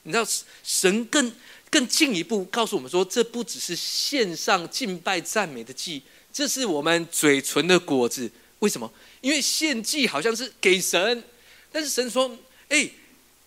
[0.04, 0.24] 你知道
[0.62, 1.32] 神更
[1.68, 6.00] 更进一步告诉我们说，这不只是献上敬拜赞美的祭，
[6.32, 8.30] 这是我们嘴唇的果子。
[8.60, 8.92] 为什么？
[9.20, 11.24] 因为献祭好像是给神，
[11.72, 12.38] 但是神说
[12.70, 12.88] ：“哎，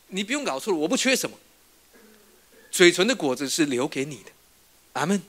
[0.08, 1.40] 你不用搞错了，我不缺什么。
[2.70, 4.32] 嘴唇的果子是留给你的，
[4.94, 5.22] 阿门。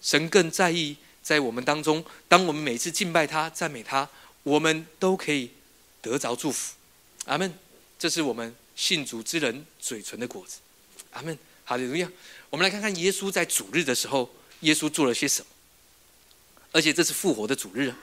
[0.00, 4.08] 神更在意在我们当中，当我们每次敬拜他、赞美他，
[4.42, 5.50] 我们都可以
[6.00, 6.74] 得着祝福，
[7.26, 7.52] 阿门。”
[7.98, 10.58] 这是我们信主之人嘴唇的果子，
[11.12, 12.10] 阿门，好怎么样。
[12.50, 14.28] 我们来看看耶稣在主日的时候，
[14.60, 15.46] 耶稣做了些什么。
[16.72, 17.96] 而且这是复活的主日，啊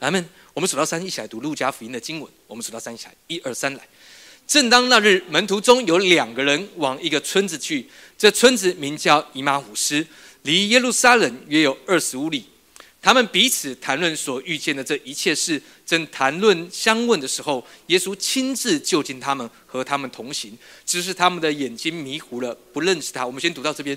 [0.00, 0.28] 阿门。
[0.52, 2.30] 我们数到三，一起来读路加福音的经文。
[2.46, 3.88] 我们数到三，一起来，一二三，来。
[4.46, 10.06] 正当那日，门徒中有两个人往一个村子去，这村子名叫以马虎斯，
[10.42, 12.44] 离耶路撒冷约有二十五里。
[13.06, 20.58] 他们彼此谈论所遇见的这一切事，正谈论相问的时候，耶稣亲自就近他们，和他们同行。
[20.84, 23.24] 只是他们的眼睛迷糊了，不认识他。
[23.24, 23.96] 我们先读到这边。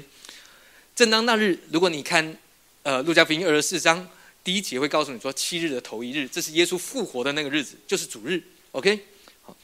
[0.96, 2.38] 正当那日，如果你看
[2.84, 4.08] 呃，路加福音二十四章
[4.44, 8.40] 第一节会告诉你说，七日的头一日，这是耶稣复活的那个日子，就是主日。
[8.74, 9.00] OK，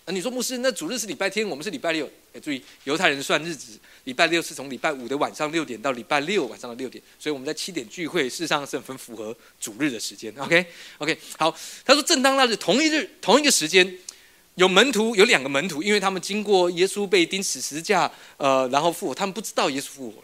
[0.05, 2.09] 啊，你说牧师，那主日是礼拜天，我们是礼拜六。
[2.33, 10.33] 哎，注意，犹太人算日子，礼拜六是从礼拜五的晚上六点到礼拜六晚上的六点，所以我们在七点聚会，事实上是很符合主日的时间。
[10.37, 13.97] OK，OK，好，他说正当那日同一日同一个时间。
[14.55, 20.23] 有门徒，有两个门徒，因为他们经过耶稣被钉死十字架，呃，然后复活，他们不知道耶稣复活，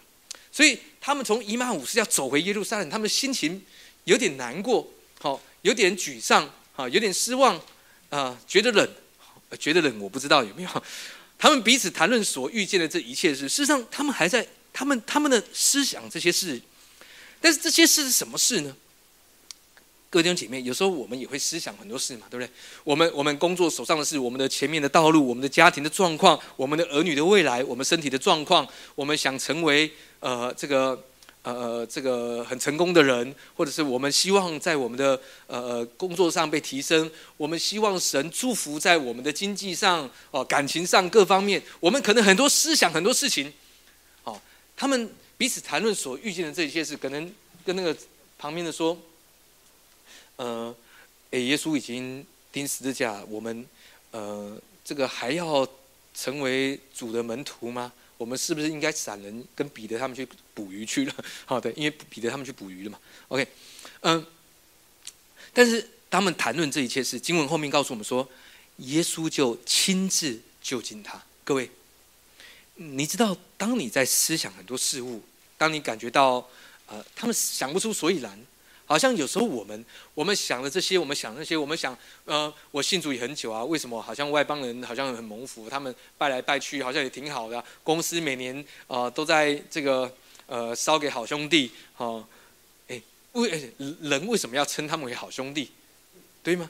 [0.49, 3.61] 所以他们从以马五是要走回耶路撒冷，他们心情
[4.05, 4.87] 有点难过，
[5.19, 7.59] 好，有点沮丧，好，有点失望，
[8.09, 8.89] 啊，觉得冷，
[9.57, 10.83] 觉得冷，我不知道有没有，
[11.37, 16.61] 他们彼此谈论所遇见的这一切事，事实上，他们还在他们他们的思想这些事，
[17.39, 18.75] 但是这些事是什么事呢？
[20.09, 22.51] 各位弟兄姐妹，有时候我们也会思想很多事嘛，对不对？
[22.83, 31.01] 我们我们工作手上的事，我们的前面的道路，我们的家庭的状况，我们的儿女的未来，我们身体的状况，我们想成为呃这个
[31.43, 43.53] 呃这个很成功的人，或者是我们希望在我们的呃工作上被提升，我们希望神祝福在我们的经济上哦感情上各方面，我们可能很多思想很多事情，
[44.23, 44.39] 哦，
[44.75, 47.33] 他们彼此谈论所遇见的这些事，可能
[47.65, 47.95] 跟那个
[48.37, 48.97] 旁边的说。
[50.37, 50.73] 呃，
[51.29, 53.63] 诶，耶稣已经钉十字架，我们
[54.09, 55.67] 呃，这个还要
[56.15, 57.91] 成为主的门徒吗？
[58.21, 61.15] 我们是不是应该闪人跟彼得他们去捕鱼去了？
[61.43, 62.99] 好的，因为彼得他们去捕鱼了嘛。
[63.29, 63.47] OK，
[64.01, 64.23] 嗯，
[65.51, 68.29] 但是他们谈论这一切事，经文后面告诉我们说，
[68.77, 71.19] 耶稣就亲自就近他。
[71.43, 71.71] 各位，
[72.75, 75.23] 你知道，当你在思想很多事物，
[75.57, 76.47] 当你感觉到
[76.85, 78.39] 呃，他们想不出所以然。
[78.91, 90.13] 好像有时候我们我们想的这些，我们想那些，我们想，呃，我信主也很久啊，为什么好像外邦人好像很蒙福，他们拜来拜去好像也挺好的，公司每年啊都在这个
[90.45, 92.27] 呃烧给好兄弟，哦，
[92.89, 93.01] 哎，
[93.31, 95.71] 为人为什么要称他们为好兄弟，
[96.43, 96.69] 对吗？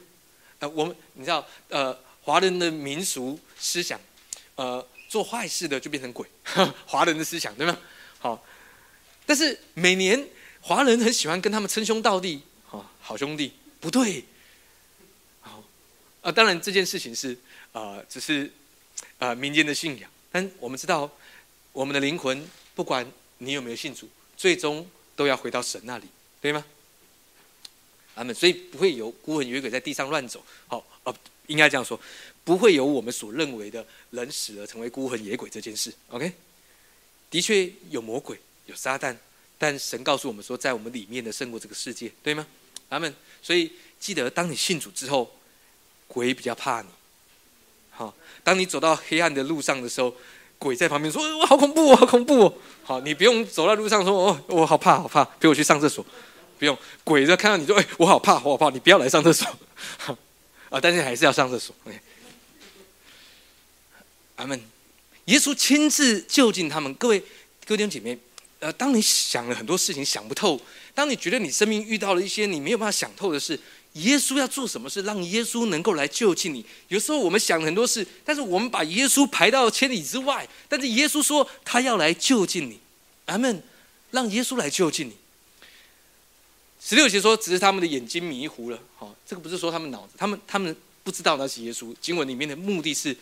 [0.59, 3.99] 呃，我们你知道，呃，华人的民俗思想，
[4.53, 6.27] 呃，做坏事的就变成鬼，
[6.85, 7.75] 华人的思想对吗？
[8.19, 8.45] 好，
[9.25, 10.23] 但是每年。
[10.61, 14.23] 华人很喜欢跟他们称兄道弟，啊，好兄弟，不对，
[15.41, 15.63] 好，
[16.21, 17.37] 啊，当然这件事情是
[17.73, 18.51] 啊，只是
[19.17, 21.11] 啊民间的信仰，但我们知道，
[21.73, 23.05] 我们的灵魂，不管
[23.39, 26.05] 你有没有信主，最终都要回到神那里，
[26.39, 26.63] 对吗？
[28.15, 28.33] 阿门。
[28.35, 31.15] 所以不会有孤魂野鬼在地上乱走，好，呃，
[31.47, 31.99] 应该这样说，
[32.43, 35.91] 不会有我们所认为的人死了成为孤魂野鬼这件事。
[36.09, 36.31] OK，
[37.31, 39.17] 的确有魔鬼，有撒旦。
[39.63, 42.47] 但神告诉我们说，在我们里面的胜过这个世界，对吗？
[42.89, 43.13] 阿门。
[43.43, 45.31] 所以记得，当你信主之后，
[46.07, 46.87] 鬼比较怕你。
[47.91, 48.11] 好，
[48.43, 50.11] 当你走到黑暗的路上的时候，
[50.57, 56.03] 鬼在旁边说：“我好恐怖哦，好恐怖哦。”好，你不用走到路上说：“哦，我好怕，好怕，陪我去上厕所。”
[56.57, 59.47] 不用，鬼在看到你说：“哎，我好怕，我好怕，你不要来上厕所。”
[60.71, 61.75] 啊，但是还是要上厕所。
[64.37, 64.59] 阿门。
[65.25, 67.19] 耶稣亲自就近他们，各位
[67.67, 68.17] 各位弟姐妹。
[68.61, 70.61] 呃，当你想了很多事情想不透，
[70.93, 73.59] 当你觉得你生命遇到了一些你没有办法想透的事，
[73.93, 76.63] 耶稣要做什么事，让耶稣能够来救济你？
[76.87, 82.79] 有时候我们想很多事，但是我们把耶稣排到千里之外，但是耶稣说他要来救济你，
[83.25, 83.63] 阿门，
[84.11, 85.13] 让耶稣来救济你。
[86.79, 91.95] 十六节说，只是他们的眼睛迷糊了，好，这个不是说他们脑子，他们他们不知道那是耶稣。
[91.99, 93.17] 经文里面的目的是，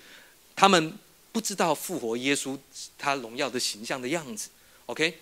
[0.54, 0.94] 他们
[1.32, 2.58] 不知道复活耶稣
[2.98, 4.50] 他荣耀的形象的样子
[4.86, 5.18] ，OK。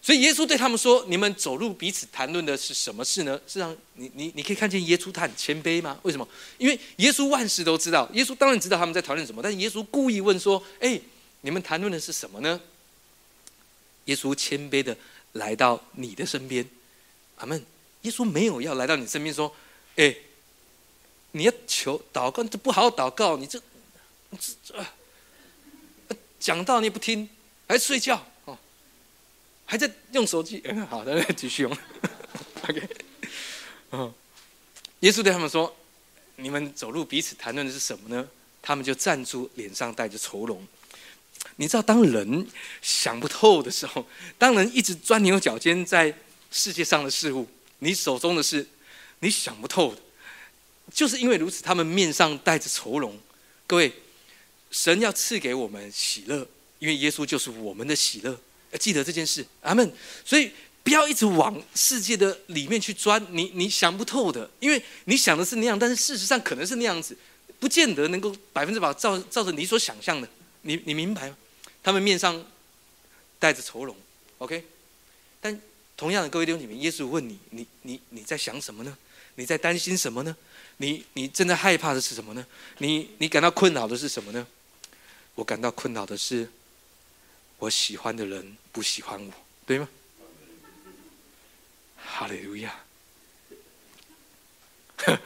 [0.00, 3.38] 所以耶稣对他们说：“你们走路彼此谈论的是什么事呢？
[3.46, 5.98] 是让你你你可以看见耶稣他很谦卑吗？
[6.02, 6.26] 为什么？
[6.56, 9.42] 因为耶稣万事都知道，耶稣当然知道他们在谈论什么。
[9.42, 10.98] 但是耶稣故意问说：‘哎，
[11.42, 12.58] 你们谈论的是什么呢？’
[14.06, 14.96] 耶稣谦卑的
[15.32, 16.66] 来到你的身边，
[17.36, 17.62] 阿门。
[18.02, 19.52] 耶稣没有要来到你身边说
[19.96, 20.14] ：‘哎，
[21.32, 23.60] 你要求祷告，这不好好祷告，你这
[24.38, 27.28] 这这讲道你不听，
[27.66, 28.24] 还睡觉。’
[29.70, 31.70] 还在用手机，嗯好的，继续用。
[32.66, 32.88] OK，
[33.90, 34.10] 嗯，
[35.00, 35.76] 耶稣对他们说
[36.36, 38.26] ：“你们走路彼此谈论的是什么呢？”
[38.62, 40.66] 他们就站住，脸上带着愁容。
[41.56, 42.46] 你知道，当人
[42.80, 44.06] 想不透的时候，
[44.38, 46.16] 当人一直钻牛角尖在
[46.50, 47.46] 世界上的事物，
[47.80, 48.66] 你手中的事，
[49.18, 50.00] 你想不透的，
[50.94, 53.20] 就是因为如此，他们面上带着愁容。
[53.66, 53.92] 各位，
[54.70, 58.40] 神要赐给我们喜乐，因为耶稣就是我们的喜乐。
[58.70, 59.92] 要记得这件事，阿门。
[60.24, 60.50] 所以
[60.82, 67.16] 不要一直往世界的里面去钻，你你想不透的，因为你想的是那样，但是事实上可能是那样子，
[67.58, 70.28] 不见得能够百分之百照照着你所想象的。
[70.62, 71.36] 你你明白吗？
[71.82, 72.44] 他们面上
[73.38, 73.94] 带着愁容
[74.38, 74.64] ，OK。
[75.40, 75.60] 但
[75.96, 78.96] 同样的，各位弟兄姐妹，耶稣问你：你你你在想什么呢？
[79.36, 80.36] 你在担心什么呢？
[80.78, 82.44] 你你正在害怕的是什么呢？
[82.78, 84.46] 你你感到困扰的是什么呢？
[85.36, 86.48] 我感到困扰的是，
[87.58, 89.32] 我喜欢的人不喜欢我，
[89.66, 89.88] 对吗？
[91.96, 92.74] 哈利路亚。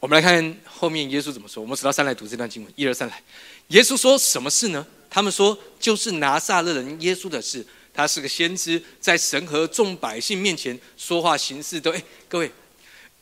[0.00, 1.62] 我们来看后面耶稣怎么说。
[1.62, 3.22] 我们数到三来读这段经文，一二三来。
[3.68, 4.86] 耶稣说什么事呢？
[5.08, 7.64] 他们说就是拿撒勒人耶稣的事。
[7.94, 12.50] 他是个先知，在神和众百姓面前说话行事都哎，各位，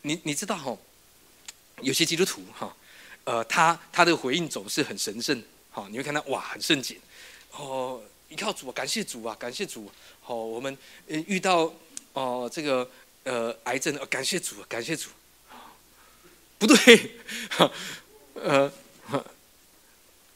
[0.02, 0.78] 你你知道哈？
[1.82, 2.76] 有些基督徒哈，
[3.24, 5.42] 呃，他他的回应总是很神圣，
[5.88, 6.96] 你会看到哇，很圣洁，
[7.52, 9.90] 哦，依靠主啊，感谢主啊，感谢主，
[10.20, 11.72] 好，我们遇到
[12.12, 12.88] 哦这个
[13.24, 15.10] 呃癌症，感谢主，感谢主，
[16.58, 17.12] 不对，
[18.34, 18.72] 呃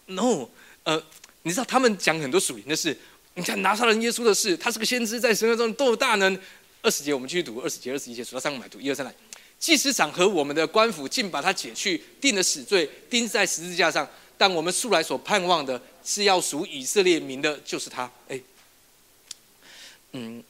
[0.06, 0.48] ，no，
[0.84, 1.02] 呃，
[1.42, 2.96] 你知道他们讲很多属灵的事。
[3.36, 6.38] 你看拿撒勒耶稣的事，他是个先知，在神的中多大能。
[6.82, 9.14] 二十节我们继续读，二十节、二十一节数到三我们来读，一二三来。
[9.58, 14.06] 祭司长和我们的官府竟把他解去，定了死罪，钉在十字架上。
[14.36, 18.10] 但我们素来所盼望的是要属以色列民的，就是他。
[18.28, 18.40] 哎，
[20.12, 20.42] 嗯，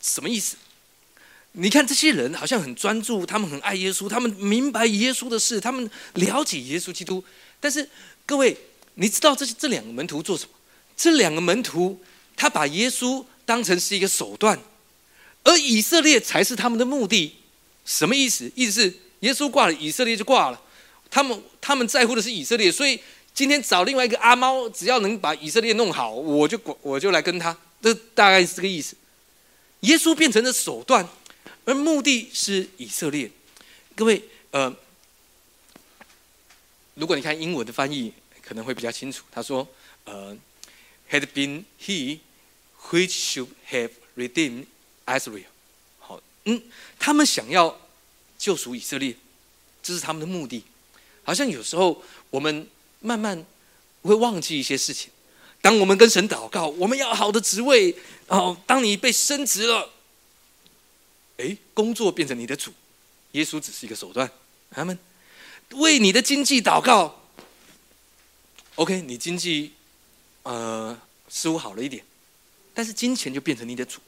[0.00, 0.56] 什么意思？
[1.52, 7.24] 你看这些人好像很专注，他们很爱耶稣，他们明白耶稣的事，他们了解耶稣基督。
[7.60, 7.88] 但是
[8.26, 8.56] 各位，
[8.94, 10.50] 你知道这这两个门徒做什么？
[10.96, 12.00] 这两个门徒，
[12.36, 14.58] 他把耶稣当成是一个手段，
[15.44, 17.36] 而以色列才是他们的目的。
[17.84, 18.50] 什么意思？
[18.54, 20.60] 意思是耶稣挂了，以色列就挂了。
[21.14, 22.98] 他们他们在乎的是以色列，所以
[23.32, 27.56] 今天找另外一个阿猫，只要能把以色列弄好，我就我就来跟他。
[27.80, 28.96] 这大概是这个意思。
[29.82, 31.08] 耶稣变成了手段，
[31.64, 33.30] 而目的是以色列。
[33.94, 34.74] 各位，呃，
[36.94, 39.22] 如果你看英文的翻译，可能会比较清楚。
[39.30, 39.68] 他说，
[40.06, 40.36] 呃。
[41.10, 42.20] Had been he
[42.90, 44.64] which should have redeemed
[45.04, 45.44] Israel。
[45.98, 46.62] 好，嗯，
[46.98, 47.78] 他们想要
[48.38, 49.14] 救赎以色列，
[49.82, 50.64] 这是他们的目的。
[51.24, 52.68] 好像有时候我们
[53.00, 53.44] 慢慢
[54.02, 55.10] 会忘记一些事情。
[55.60, 57.96] 当我们跟神祷告，我们要好的职位
[58.28, 58.56] 哦。
[58.66, 59.90] 当你被升职了，
[61.38, 62.72] 哎，工作变成你的主，
[63.32, 64.30] 耶稣只是一个手段。
[64.70, 64.98] 他们
[65.72, 67.20] 为你的经济祷告。
[68.76, 69.72] OK，你经济。
[70.46, 70.94] 呃，
[71.30, 72.04] 似乎好了一点，
[72.74, 73.98] 但是金钱就变成你的主，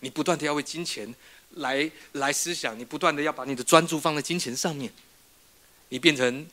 [0.00, 1.10] 你不断的要为金钱
[1.52, 4.92] 来来思想，你不断的要把你的专注放在金钱上面，
[5.88, 6.46] 你变成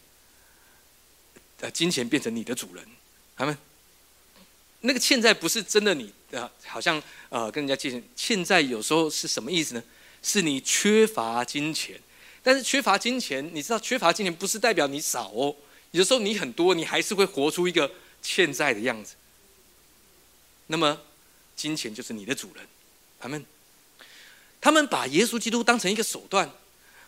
[1.63, 2.86] 呃金钱变成你的主人，
[3.38, 3.58] 他们
[4.82, 9.82] 那个欠债不是真的你呃好像呃跟人家借钱，欠债有时候是什么意思呢？
[10.21, 11.97] 是你缺乏金钱，
[12.43, 15.56] 但是缺乏金钱，你知道缺乏金钱不是代表你少哦，
[15.91, 17.89] 有时候你很多，你还是会活出一个
[18.21, 19.15] 欠债的样子。
[20.67, 20.99] 那么，
[21.56, 22.67] 金钱就是你的主人，
[23.19, 23.45] 他们，
[24.60, 26.49] 他们把耶稣基督当成一个手段，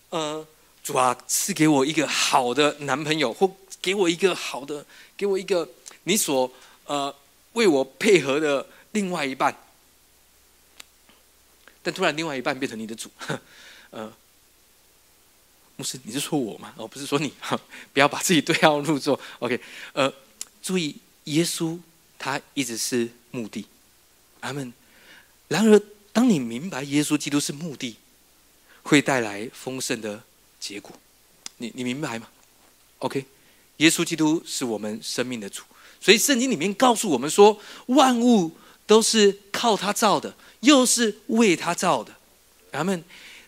[0.09, 0.45] 呃，
[0.81, 3.49] 主啊，赐给我一个好的男朋友，或
[3.85, 4.83] 给我一个好的，
[5.15, 5.69] 给我一个
[6.05, 6.51] 你所
[6.85, 7.15] 呃
[7.53, 9.55] 为我配合的另外一半。
[11.83, 13.11] 但突然，另外一半变成你的主，
[13.91, 14.11] 呃，
[15.75, 16.73] 牧师，你是说我吗？
[16.77, 17.55] 哦，不是说你哈，
[17.93, 19.19] 不要把自己对号入座。
[19.37, 19.61] OK，
[19.93, 20.11] 呃，
[20.63, 20.95] 注意，
[21.25, 21.77] 耶稣
[22.17, 23.11] 他一直是。
[23.35, 23.65] 目的，
[24.39, 24.71] 阿门。
[25.49, 25.77] 然而，
[26.13, 27.97] 当你明白耶稣基督是目的，
[28.83, 30.23] 会带来丰盛的
[30.57, 30.97] 结果。
[31.57, 32.29] 你你明白吗
[32.99, 33.25] ？OK，
[33.77, 35.63] 耶稣基督是我们生命的主，
[35.99, 38.51] 所以圣经里面告诉我们说，万物
[38.87, 42.15] 都是靠他造的，又是为他造的。
[42.71, 43.03] 阿门。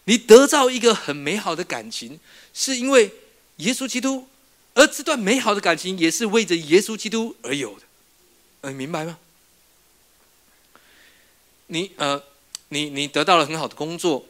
[0.10, 2.18] 你得到一个很美好的感情，
[2.54, 3.12] 是因为
[3.58, 4.26] 耶稣基督，
[4.74, 7.82] 而这段美好的感情也是为着耶稣基督而有的。
[8.62, 9.18] 嗯，明白吗？
[11.68, 12.24] 你呃，
[12.70, 14.26] 你你得到了很好的工作，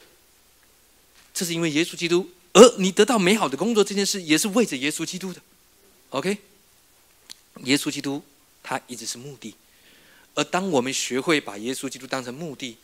[1.31, 5.39] 这是因为耶稣基督；而你得到美好的工作这件事，也是为着耶稣基督的。
[6.09, 6.37] OK，
[7.63, 8.23] 耶稣基督
[8.63, 9.55] 他一直是目的，
[10.35, 12.77] 而当我们学会把耶稣基督当成目的，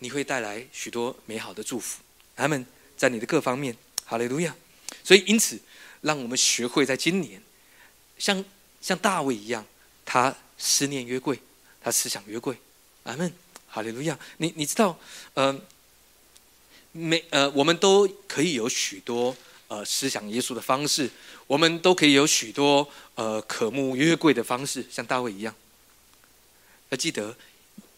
[0.00, 2.02] 你会带来许多美好的祝福。
[2.36, 4.54] 他们在你的各方面，哈利路亚。
[5.02, 5.60] 所以因此，
[6.00, 7.42] 让我们学会在今年，
[8.18, 8.44] 像
[8.80, 9.64] 像大卫一样，
[10.04, 11.38] 他思念约柜，
[11.80, 12.56] 他思想约柜。
[13.04, 13.32] 阿门。
[13.66, 14.16] 哈利路亚！
[14.36, 14.96] 你你知道，
[15.34, 15.60] 呃，
[16.92, 19.36] 每呃，我们都可以有许多
[19.68, 21.10] 呃思想耶稣的方式，
[21.46, 25.54] 我们都可以有许多呃渴慕约柜的方式，像大卫一样。
[26.90, 27.36] 要记得，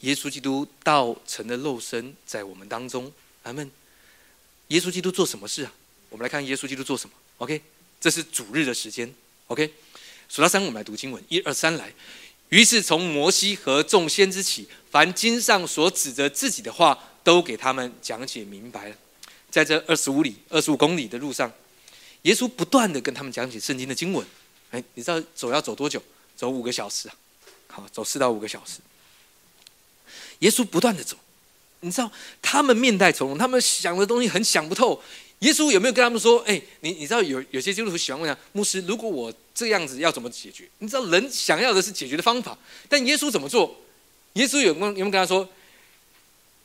[0.01, 3.13] 耶稣基督道成的肉身在我们当中。
[3.43, 3.71] 阿门。
[4.69, 5.73] 耶稣基督做什么事啊？
[6.09, 7.15] 我们来看耶稣基督做什么。
[7.39, 7.61] OK，
[8.01, 9.13] 这是主日的时间。
[9.47, 9.73] OK，
[10.29, 11.23] 数到三，我们来读经文。
[11.29, 11.93] 一二三，来。
[12.49, 18.97] 于是从摩西和众先知起，凡经上所指着自己的话，都给他们讲解明白了。
[19.57, 21.51] 在这二十五里、二十五公里的路上，
[22.23, 24.27] 耶稣不断的跟他们讲解圣经的经文。
[24.71, 26.03] 哎，你知道走要走多久？
[26.37, 27.17] 走五个小时啊！
[27.69, 28.81] 好，走四到五个小时。
[30.41, 31.17] 耶稣不断的走，
[31.81, 35.03] 你知道他们面带愁容，他们想的东西很想不透。
[35.39, 40.69] 耶稣有没有跟他们说：“哎，你你知道有有些基督徒喜欢问啊，牧师，如果我这样子要怎么解决？
[40.81, 42.59] 你知道人想要的是解决的方法，
[42.91, 43.75] 但耶稣怎么做？
[44.35, 45.49] 耶稣有没有有没有跟他说：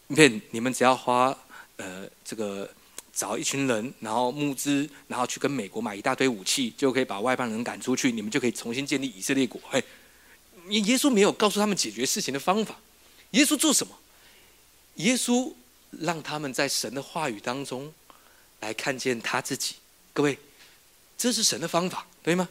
[0.08, 1.34] 你看你们只要花
[1.78, 2.70] 呃这个
[3.22, 9.62] 找一群人，然后募资，然后去跟美国买一大堆武器，就可以把外邦人赶出去，你们就可以重新建立以色列国。
[9.70, 9.84] 嘿，
[10.70, 12.80] 耶稣没有告诉他们解决事情的方法。
[13.32, 13.96] 耶稣做什么？
[14.96, 15.54] 耶稣
[16.00, 17.94] 让他们在神的话语当中。”
[18.62, 19.74] 来看见他自己，
[20.14, 20.38] 各位，
[21.18, 22.48] 这是神的方法，对吗？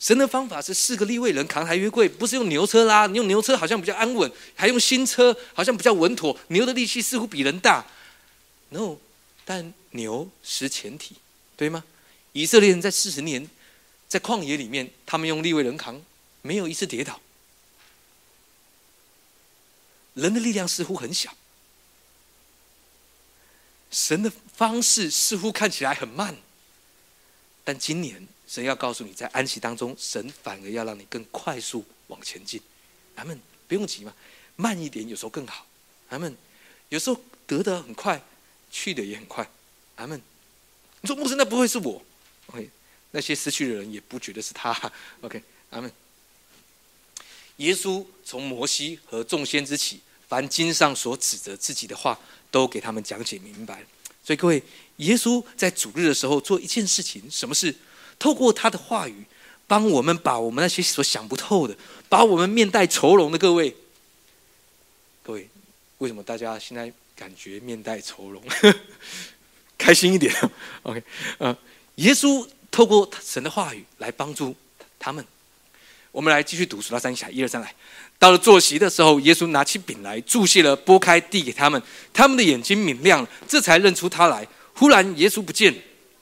[0.00, 6.34] 神的方法是四个立位人扛抬约柜，不是用牛车拉，用牛车好像比较安稳，还用新车好像比较稳妥。
[6.48, 7.84] 牛的力气似乎比人大
[8.70, 8.96] ，no，
[9.44, 11.16] 但牛是前提，
[11.56, 11.84] 对吗？
[12.32, 13.48] 以色列人在四十年
[14.08, 16.02] 在旷野里面，他们用立位人扛，
[16.40, 17.20] 没有一次跌倒。
[20.14, 21.34] 人的力量似乎很小。
[23.90, 26.36] 神的方式似乎看起来很慢，
[27.64, 32.60] 但今年神要告诉你，在安息当中，神反而要让你更快速往前进。
[33.14, 33.38] 咱们
[33.68, 34.14] 不用急嘛，
[34.56, 35.66] 慢一点有时候更好。
[36.10, 36.34] 咱们
[36.88, 38.22] 有时候得的很快，
[38.72, 39.48] 去的也很快。
[39.94, 40.20] 阿门
[41.02, 42.02] 你说牧师，那不会是我
[42.46, 42.68] ？OK，
[43.12, 44.92] 那些失去的人也不觉得是他。
[45.22, 45.92] OK，阿门
[47.58, 52.18] 耶稣从摩西和众先之起，凡经上所指责自己的话。
[52.52, 53.82] 都给他们讲解明白
[54.22, 54.62] 所以各位，
[54.98, 57.74] 耶稣在主日的时候做一件事情，什么事？
[58.18, 59.24] 透过他的话语，
[59.66, 61.74] 帮我们把我们那些所想不透的，
[62.10, 63.74] 把我们面带愁容的各位，
[65.22, 65.48] 各位，
[65.96, 66.92] 为什么大家现在
[67.22, 68.42] 感觉面带愁容？
[69.78, 70.34] 开心一点，
[70.82, 71.00] OK，
[71.38, 71.56] 呃，
[71.94, 74.52] 耶稣透过神的话语来帮助
[74.98, 75.24] 他们。
[76.10, 77.72] 我们来继续读数到三下，一二三来。
[78.18, 81.80] 到了坐席的时候，耶稣拿起饼来，注谢了，拨开，递给他们。
[82.12, 84.44] 他们的眼睛明亮，这才认出他来。
[84.74, 85.72] 忽然，耶稣不见，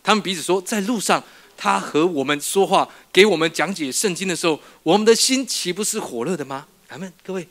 [0.02, 1.24] 他们彼此说：“在路上，
[1.56, 7.10] 他和我们说话，给我们讲解圣经的时候，我们的心岂不是火热的吗？”咱们。
[7.24, 7.48] 各位，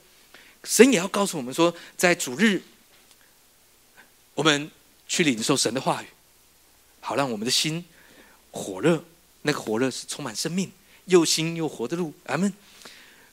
[0.64, 2.62] 神也要告诉我们说，在主日，
[4.40, 4.72] 我们
[5.06, 6.08] 去领受神的话语，
[7.02, 7.84] 好让我们的心
[8.52, 9.04] 火热。
[9.42, 10.72] 那个火热是充满生命、
[11.06, 12.14] 又新又活的路。
[12.28, 12.54] 阿门。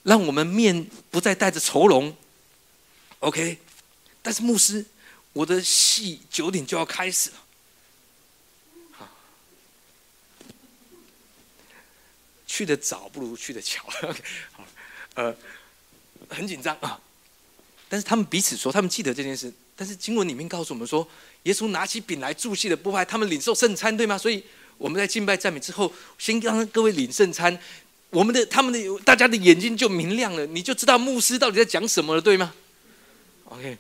[0.03, 2.17] 让我们面不再带着愁容
[3.21, 3.59] ，OK？
[4.21, 4.85] 但是牧师，
[5.33, 7.37] 我的戏九点就要开始了，
[8.91, 9.09] 好，
[12.49, 13.85] 去的早不如去的巧
[14.53, 14.65] 好，
[15.15, 15.37] 呃，
[16.29, 17.01] 很紧张啊。
[17.89, 19.53] 但是他们彼此说，他们记得这件事。
[19.77, 21.07] 但是经文里面告诉我们说，
[21.43, 24.16] 耶稣拿起饼来祝谢的不派他们领受圣餐，对吗？
[24.16, 24.43] 所以
[24.79, 27.57] 我们在敬拜赞美之后，先让各位领圣餐。
[28.11, 32.55] 我们的、他们的、大家的眼睛就明亮了，你就知道牧师到底在讲什么了，对吗
[33.47, 33.77] ？OK，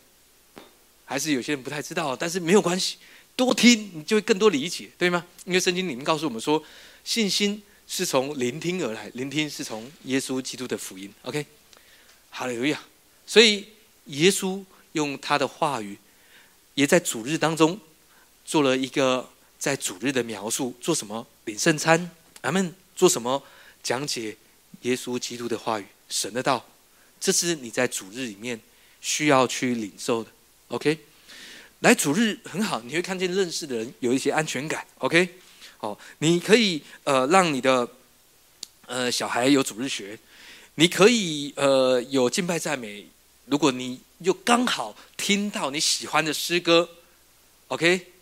[1.04, 2.96] 还是有些人不太知道，但是没有关系，
[3.34, 5.24] 多听你就会更多理解，对吗？
[5.44, 6.62] 因为圣经里面告诉我们说，
[7.04, 11.10] 信心是从聆听而来，聆听是从耶稣基督的福音。
[11.22, 11.46] OK，
[12.28, 12.82] 好了，有呀。
[13.26, 13.66] 所以
[14.06, 14.62] 耶稣
[14.96, 15.98] 用他的话语，
[16.74, 17.78] 也在主日当中
[18.46, 19.28] 做了一个
[19.58, 21.26] 在主日的描述，做什么？
[21.44, 22.10] 领圣餐，
[22.42, 23.42] 咱们做什么？
[23.82, 24.34] 讲解
[24.80, 26.66] 耶稣基督的话语，神的道，
[27.20, 28.58] 这是你在主日里面
[29.02, 30.30] 需要去领受的。
[30.68, 30.98] OK，
[31.80, 34.84] 来主日很好，你会看见认识的人有一些安全感。
[34.98, 35.28] OK，
[35.76, 37.86] 好，你可以呃让你的
[38.86, 40.18] 呃小孩有主日学，
[40.76, 43.06] 你可以呃有敬拜赞美。
[43.46, 46.88] 如果你又刚好听到你喜欢的诗歌
[47.68, 48.12] ，OK，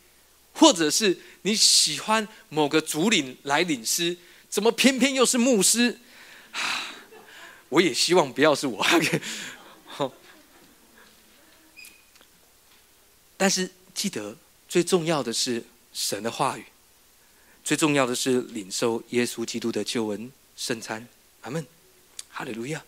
[0.55, 4.17] 或者是你喜欢某个主领来领诗。
[4.49, 5.99] 怎么偏偏又是牧师？
[7.69, 8.87] 我也希望不要是我。
[13.37, 14.37] 但是记得，
[14.69, 16.65] 最重要的是神的话语，
[17.65, 21.09] 最重要的是领受耶稣基督的救恩圣餐。
[21.41, 21.67] 阿门，
[22.31, 22.83] 哈利路亚。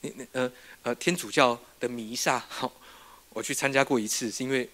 [0.00, 0.50] 你、你、呃、
[0.88, 2.72] 呃，天主教的弥撒，好，
[3.28, 4.66] 我去参加过一次，是因为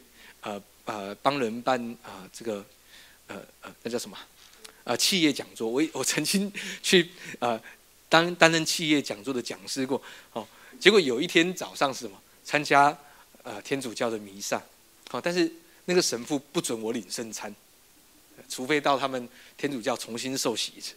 [0.43, 2.65] 呃呃帮人办啊这个
[3.27, 4.17] 呃呃那叫什么？
[4.85, 6.53] 啊，企业讲座，我我曾经
[6.85, 7.11] 去
[7.41, 7.61] 呃
[8.09, 10.01] 当担任企业讲座的讲师过，
[10.35, 10.47] 哦，
[10.79, 12.17] 结果有一天早上是什么？
[12.45, 12.97] 参加
[13.43, 14.63] 呃天主教的弥撒，
[15.09, 15.53] 好，但是
[15.87, 17.53] 那个神父不准我领圣餐，
[18.49, 20.95] 除非到他们天主教重新受洗一次。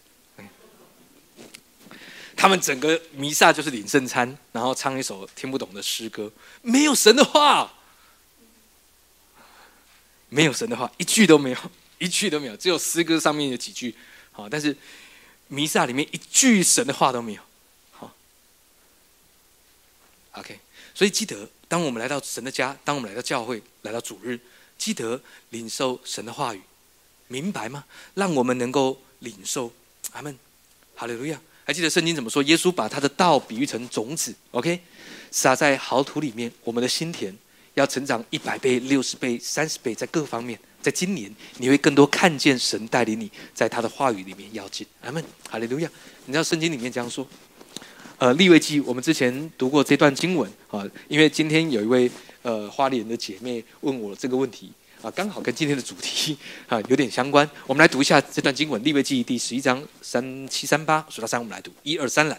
[2.38, 6.30] 他们整个弥撒就是领圣餐，然后唱一首听不懂的诗歌，
[6.62, 7.74] 没有神的话，
[10.28, 11.58] 没有神的话，一句都没有，
[11.98, 13.92] 一句都没有，只有诗歌上面有几句，
[14.30, 14.76] 好，但是
[15.48, 17.42] 弥撒里面一句神的话都没有，
[17.90, 18.14] 好
[20.34, 20.60] ，OK，
[20.94, 24.38] 所以记得，当我们来到神的家，当我们来到教会，来到主日，
[24.78, 25.20] 记得
[25.50, 26.62] 领受神的话语，
[27.26, 27.84] 明白吗？
[28.14, 29.72] 让我们能够领受，
[30.12, 30.38] 阿门，
[30.94, 31.40] 哈利路亚。
[31.68, 32.42] 还记得圣经怎么说？
[32.44, 34.80] 耶稣把他的道比喻成种子，OK，
[35.30, 36.50] 撒在好土里面。
[36.64, 37.36] 我们的心田
[37.74, 40.58] 要成长一百倍、六十倍、三十倍，在各方面。
[40.80, 44.86] 在今年，你会更多看见神带领你，在他的话语里面要进。
[45.02, 45.90] 阿门，哈利路亚。
[46.24, 47.28] 你知道圣经里面这样说？
[48.16, 50.82] 呃，立位记，我们之前读过这段经文啊。
[51.06, 52.10] 因为今天有一位
[52.40, 54.72] 呃花莲的姐妹问我这个问题。
[55.00, 56.36] 啊，刚好跟今天的主题
[56.66, 57.48] 啊有点相关。
[57.66, 62.36] 我们来读一下这段经文，《利未记》第十一章三七三八，数到三，我们来读一二三来。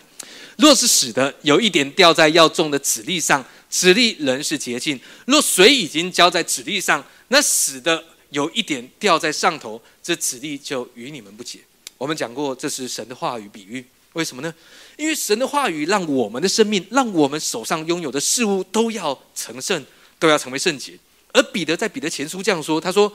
[0.58, 11.60] 若是死的有一点掉在要种的籽粒上，籽粒仍是洁净；若水已经浇在籽粒上，那死的有一点掉在上头，这籽粒就与你们不洁。
[11.98, 13.86] 我们讲过，这是神的话语比喻。
[14.14, 14.54] 为什么呢？
[14.98, 19.86] 因为神的话语让我们的生命，让我们手上拥有的事物都要成圣，
[20.18, 20.94] 都要成为圣洁。
[21.32, 23.12] 而彼得在彼得前书这样说：“他说，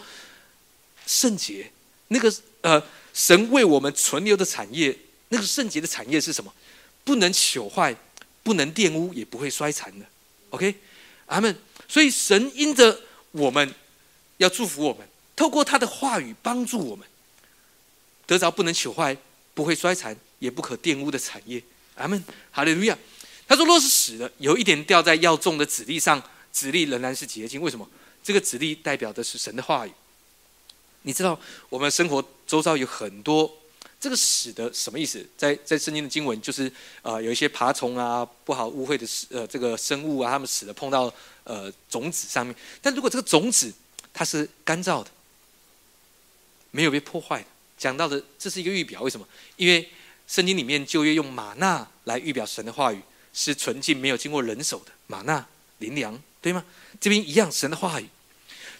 [1.06, 1.70] 圣洁
[2.08, 4.96] 那个呃，神为我们存留的产业，
[5.30, 6.54] 那个圣洁的产业是什么？
[7.02, 7.94] 不能朽坏，
[8.42, 10.06] 不能玷污，也不会衰残的。
[10.50, 10.74] OK，
[11.26, 11.56] 阿门。
[11.88, 13.00] 所以神因着
[13.32, 13.74] 我们
[14.38, 17.06] 要祝福我们，透过他的话语帮助我们，
[18.26, 19.16] 得着不能朽坏、
[19.52, 21.62] 不会衰残、也不可玷污的产业。
[21.96, 22.96] 阿门，哈利路亚。
[23.46, 27.60] 他说：若是死了，有一点掉在要种的籽粒上，籽粒仍然是洁净。
[27.60, 27.86] 为什么？”
[28.24, 29.92] 这个指令代表的是神的话语。
[31.02, 33.58] 你知道，我们生活周遭有很多
[34.00, 35.24] 这个死的什么意思？
[35.36, 36.72] 在在圣经的经文，就是
[37.02, 41.12] 呃有一些爬虫啊、不好污秽的呃这个生物啊，他们死了碰到
[41.44, 42.56] 呃种子上面。
[42.80, 43.70] 但如果这个种子
[44.14, 45.10] 它是干燥的，
[46.70, 47.46] 没有被破坏的，
[47.76, 49.02] 讲到的这是一个预表。
[49.02, 49.28] 为什么？
[49.56, 49.90] 因为
[50.26, 53.02] 圣经里面旧约用玛纳来预表神的话语
[53.34, 55.46] 是纯净、没有经过人手的玛纳
[55.80, 56.64] 灵粮，对吗？
[56.98, 58.08] 这边一样，神的话语。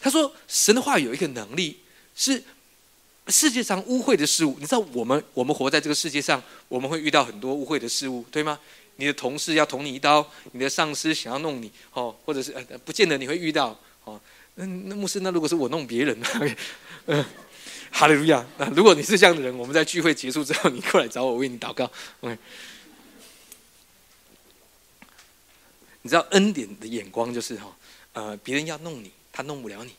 [0.04, 1.78] 他说：“神的话有一个能力，
[2.14, 2.44] 是
[3.28, 4.54] 世界上污秽的事物。
[4.60, 8.60] 你知道，我们我们活在这个世界上，我们会遇到很多污秽的事物，对吗？
[8.96, 14.20] 你的同事要捅你一刀，你的上司想要弄你，哦，或者是呃，不见得你会遇到，哦。
[14.56, 16.14] 那那牧师，那如果是我弄别人，
[17.06, 17.24] 嗯，
[17.90, 18.46] 哈利路亚。
[18.58, 21.90] 那如果你是这样的人，我们在聚会结束之后，你过来找我为你祷告
[22.20, 22.36] ，OK。
[26.02, 27.74] 你知道恩典的眼光就是哈，
[28.12, 29.90] 呃，别人要弄你。”他弄不了你，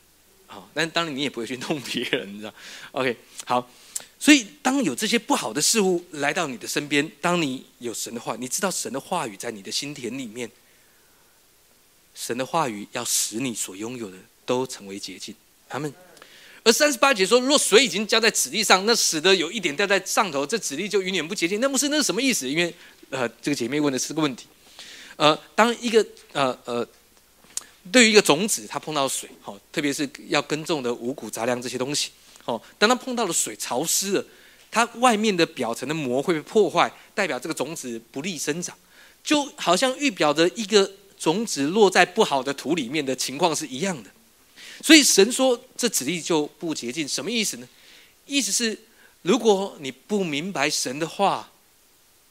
[0.46, 2.54] 好，但当然你也不会去弄别人，你知道
[2.92, 3.14] ？OK，
[3.44, 3.70] 好，
[4.18, 10.50] 所以当有这些不好的事物来到你的身边，当你有神的话，你知道神的话语在你的心田里面，
[12.14, 14.16] 神的话语要使你所拥有的
[14.46, 15.34] 都成为捷径。
[15.68, 15.92] 他们，
[16.64, 21.60] 而三十八节说，若水已经浇在此地上，那使得有一点掉在上头，这子粒就永远不洁净。
[21.60, 22.48] 那不是那是什么意思？
[22.48, 22.74] 因为
[23.10, 24.46] 呃，这个姐妹问的是个问题，
[25.16, 26.88] 呃，当一个呃呃。
[27.92, 32.10] 对于一个种子，它碰到水，好，特别是要耕种的五谷杂粮这些东西，
[32.42, 34.24] 好，当它碰到了水，潮湿了，
[34.70, 38.76] 它外面的表层的膜会被破坏，代表这个种子不利生长，
[39.22, 44.10] 就好像预表着一个种子落在不好的土里面的情况是一样的。
[44.82, 47.68] 所以神说这籽粒就不洁净，什么意思呢？
[48.26, 48.78] 意思是
[49.22, 51.50] 如果你不明白神的话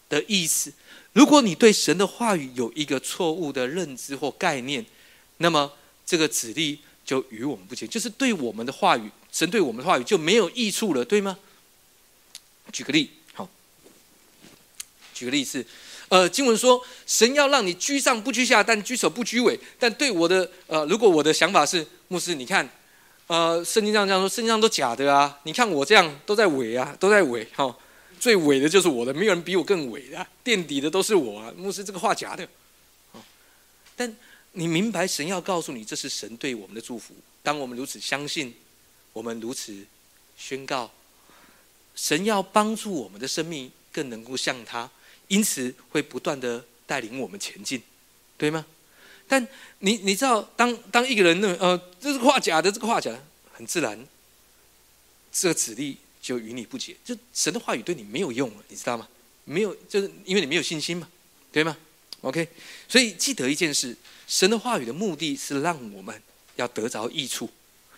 [0.10, 0.74] 的意思，
[1.14, 4.86] 如果你对神的话语有一个错误的认知或概念。
[5.38, 5.72] 那么
[6.06, 11.38] 这个子力就与我们不亲，就是对我们的话语，神对我们的话语就没有益处了，对吗？
[12.72, 13.48] 举个例，好，
[15.14, 15.66] 举个例子，
[16.10, 19.60] 呃，经文说，神要让你居上不居下，但居首不居尾。
[19.78, 22.68] 但对我的，呃，如果我的想法是，牧师，你看，
[23.28, 27.76] 呃，圣经上这样说，圣经上都假的啊，你看我这样都在尾啊，都在尾，哈，
[28.20, 32.48] 最伪的就是我的，没有人比我更伪的，垫底的都是我啊，牧师这个话假的，
[33.96, 34.16] 但。
[34.58, 37.14] 你明白神要告诉你，这是神对我们的祝福。
[37.44, 38.54] 当我们如此相信，
[39.12, 39.86] 我们如此
[40.38, 40.90] 宣告，
[41.94, 44.90] 神要帮助我们的生命更能够像他，
[45.28, 47.82] 因此会不断的带领我们前进，
[48.38, 48.66] 对吗？
[49.28, 49.46] 但
[49.80, 53.14] 你你知道，当当一个人呢，呃，这是话假的，这个话假，
[53.52, 54.08] 很自然，
[55.32, 59.08] 这个指令就与你不解，就神的话语对你没有用了，你知道吗？
[59.44, 61.10] 没有，就是因为你没有信心嘛，
[61.52, 61.76] 对吗
[62.26, 62.48] ？OK，
[62.90, 63.96] 所以记得一件事。
[64.28, 66.20] 神的话语的目的是让我们
[66.56, 67.48] 要得着益处，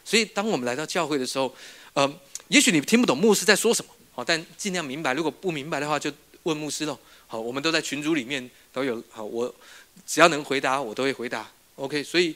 [0.04, 1.56] 所以当我们来到教会的时候，
[1.94, 2.20] 呃，
[2.50, 5.14] 也许你听不懂牧师在说什么，好，但尽量明白。
[5.14, 6.12] 如果不明白的话，就
[6.44, 7.00] 问牧师喽。
[7.28, 9.02] 好，我们都在群组里面都有。
[9.10, 9.54] 好，我
[10.06, 11.50] 只要能回答，我都会回答。
[11.76, 12.36] OK，所以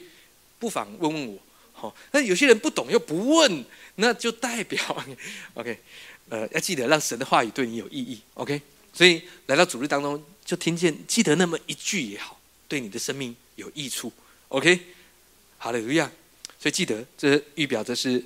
[0.58, 1.38] 不妨问问我。
[1.74, 3.64] 好，那有些人不懂又不问，
[3.96, 5.04] 那就代表
[5.52, 5.78] OK，
[6.30, 8.20] 呃，要记得让神的话语对你有意义。
[8.34, 8.60] OK，
[8.94, 14.12] 所以来到主日当中，就听见记得那么一句也好，对你的生命有益处。
[14.48, 14.78] OK，
[15.58, 16.10] 好了，如样。
[16.58, 18.24] 所以记得这预表的是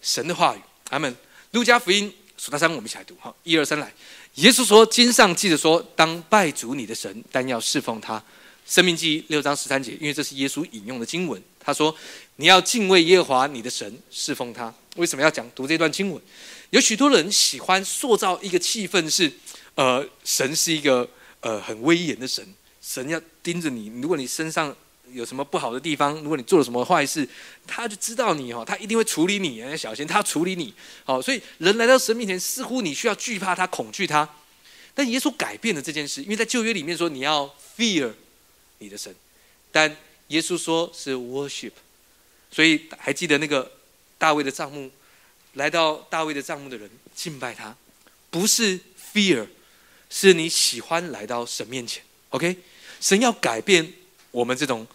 [0.00, 0.60] 神的话语。
[0.90, 1.14] 阿门。
[1.52, 3.16] 路加福音数到三，我们一起来读。
[3.20, 3.92] 好，一二三，来。
[4.34, 8.22] 耶稣说：“经上记着说，当拜主你的神，但要侍奉他。”
[8.66, 11.40] 生命记六章十三节，因为这是耶稣引用的经文。
[11.58, 11.96] 他说
[12.36, 16.20] ：“你要敬畏耶和华你的神，侍奉他。”为什么要讲读这段经文？
[16.70, 19.32] 有许多人喜欢塑造一个气氛，是
[19.76, 21.08] 呃，神是一个
[21.46, 22.44] 呃很威严的神，
[22.82, 23.86] 神要盯着你。
[24.02, 24.74] 如果你身上
[25.12, 27.28] 有什么不好的地方，如果你做了什么坏事，
[27.68, 29.58] 他就知道你哦，他一定会处理你。
[29.58, 30.74] 要小心，他处理你。
[31.04, 34.28] 好，所以人来到神面前，似乎你需要惧怕他、恐惧他。
[34.92, 38.12] 但耶稣改变了这件事，因为在旧约里面说你要 fear。
[38.78, 39.14] 你的神，
[39.72, 39.96] 但
[40.28, 41.72] 耶稣说是 worship，
[42.50, 43.72] 所以还记得那个
[44.18, 44.90] 大卫的帐幕，
[45.54, 47.74] 来到大卫的帐幕的人敬拜他，
[48.28, 48.78] 不是
[49.14, 49.46] fear，
[50.10, 52.02] 是你喜欢来到神面前。
[52.30, 52.56] OK，
[53.00, 53.92] 神要改变
[54.30, 54.86] 我们这种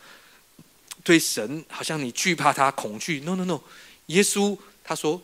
[1.03, 3.21] 对神好像你惧怕他恐惧。
[3.21, 3.61] No No No，
[4.07, 5.21] 耶稣他说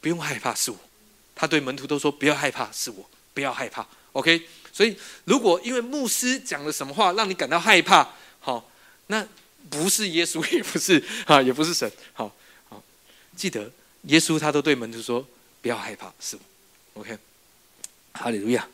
[0.00, 0.78] 不用害怕是我，
[1.34, 3.86] 他对门徒都说不要害怕是我，不要害怕。
[4.12, 4.48] OK。
[4.72, 8.70] 所以，如果因为牧师讲了什么话让你感到害怕，好，
[9.08, 9.26] 那
[9.68, 12.32] 不是耶稣，也不是啊，也不是神，好
[12.68, 12.80] 好
[13.34, 13.68] 记得，
[14.02, 15.26] 耶稣他都对门徒说
[15.60, 16.38] 不要害怕，是
[16.94, 17.18] 我，OK，
[18.12, 18.66] 哈利路亚。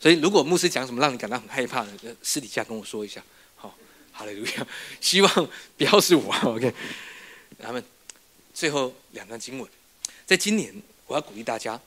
[0.00, 3.22] 所以，如果牧师讲什么让你感到很害怕的，私底下跟我说一下，
[3.56, 3.76] 好，
[4.12, 4.66] 哈利路亚。
[5.00, 6.72] 希望不要是我， OK。
[7.60, 7.82] 他们
[8.54, 9.68] 最后两段经文，
[10.26, 10.74] 在今年
[11.06, 11.80] 我要鼓励大家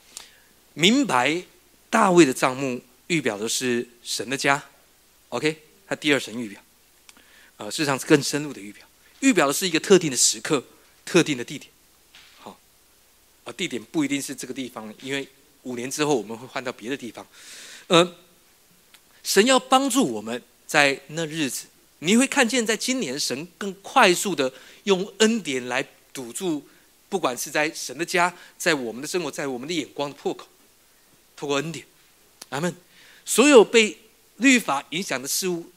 [0.73, 1.43] 明白
[1.89, 2.81] 大卫的账目。
[3.07, 4.63] 预表的是神的家
[5.27, 6.61] ，OK，他第二神预表，
[7.57, 8.87] 呃，事实上是更深入的预表，
[9.19, 10.63] 预表的是一个特定的时刻、
[11.03, 11.69] 特定的地点，
[12.39, 12.57] 好，
[13.43, 15.27] 啊，地点不一定是这个地方，因为
[15.63, 17.27] 五年之后我们会换到别的地方，
[17.91, 18.15] 呃，
[19.21, 21.65] 神要帮助我们在那日子，
[21.99, 24.53] 你会看见，在今年神更快速的
[24.85, 26.65] 用恩典来堵住，
[27.09, 30.47] 不管是在神的家，在我们的生活，在我们的眼光的破口，
[31.35, 31.85] 透过恩典，
[32.47, 32.73] 阿门。
[33.25, 33.97] 所有被
[34.37, 35.69] 律法影响的事物，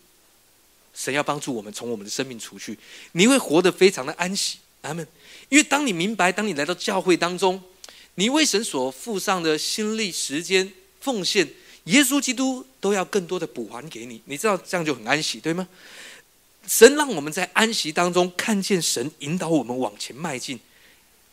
[0.95, 2.79] 神要帮助我们从我们的生命除去，
[3.11, 5.05] 你会活得非常的安息，阿门。
[5.49, 7.61] 因为当你明白，当你来到教会当中，
[8.15, 11.49] 你为神所付上的心力、时间、奉献，
[11.85, 14.23] 耶稣基督都要更多的补还给你。
[14.25, 15.69] 你知道这样就很安息，对吗？
[16.67, 20.59] 神让我们在安息当中看见神引导我们往前迈进，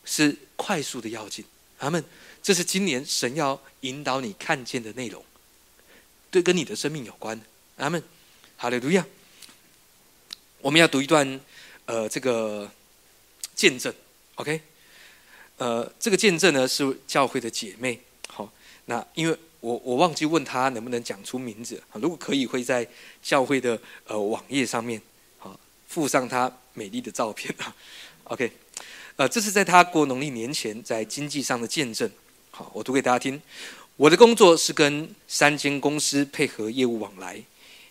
[0.04, 1.46] 是快速的要进，
[1.80, 2.04] 阿门。
[2.44, 5.24] 这是今年神要引导你看见的内容。
[6.30, 7.40] 对，跟你的生命有关。
[7.78, 8.04] 阿门，
[8.58, 9.06] 好的，路亚。
[10.60, 11.40] 我们要读一段，
[11.86, 12.70] 呃，这个
[13.56, 13.94] 见证
[14.36, 14.62] ，OK？
[15.58, 18.02] 呃，这个见证呢是教会的姐妹。
[18.28, 18.52] 好，
[18.86, 22.86] 那因为我我忘记问他能不能讲出名字，如果可以，会在
[23.24, 25.02] 教会的呃网页上面，
[25.38, 25.58] 好
[25.88, 27.74] 附上她美丽的照片啊。
[28.26, 28.52] OK？
[29.18, 32.10] 呃，这是在她过农历年前在经济上的见证。
[32.50, 33.40] 好，我读给大家听。
[33.98, 37.40] 我的工作是跟三间公司配合业务往来，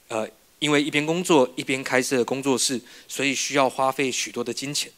[0.09, 4.91] 呃，因为一边工作一边开设工作室，所以需要花费许多的金钱。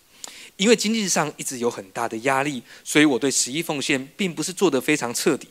[0.56, 5.48] 因为经济上一直有很大的压力，所以我对十一奉献并不是做得非常彻底。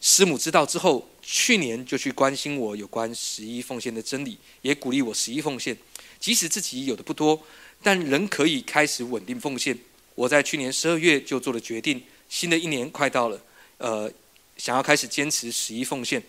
[0.00, 5.76] 师母知道之后，去年就去关心我有关十一奉献的真理，也鼓励我十一奉献。
[6.18, 7.40] 即使自己有的不多，
[7.82, 9.78] 但仍可以开始稳定奉献。
[10.14, 13.40] 我在去年十二月就做了决定，新的一年快到了，
[13.78, 14.12] 呃。
[14.56, 16.22] 想要开始坚持十一奉献，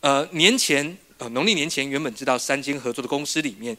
[0.00, 3.76] 呃，年前呃农历年前原本知道三间合作的公司里面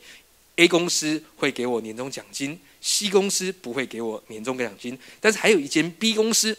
[0.58, 6.56] ，A 公司会给我年终奖金，C 公司不会给我年终奖金，但是还有一间 B 公司，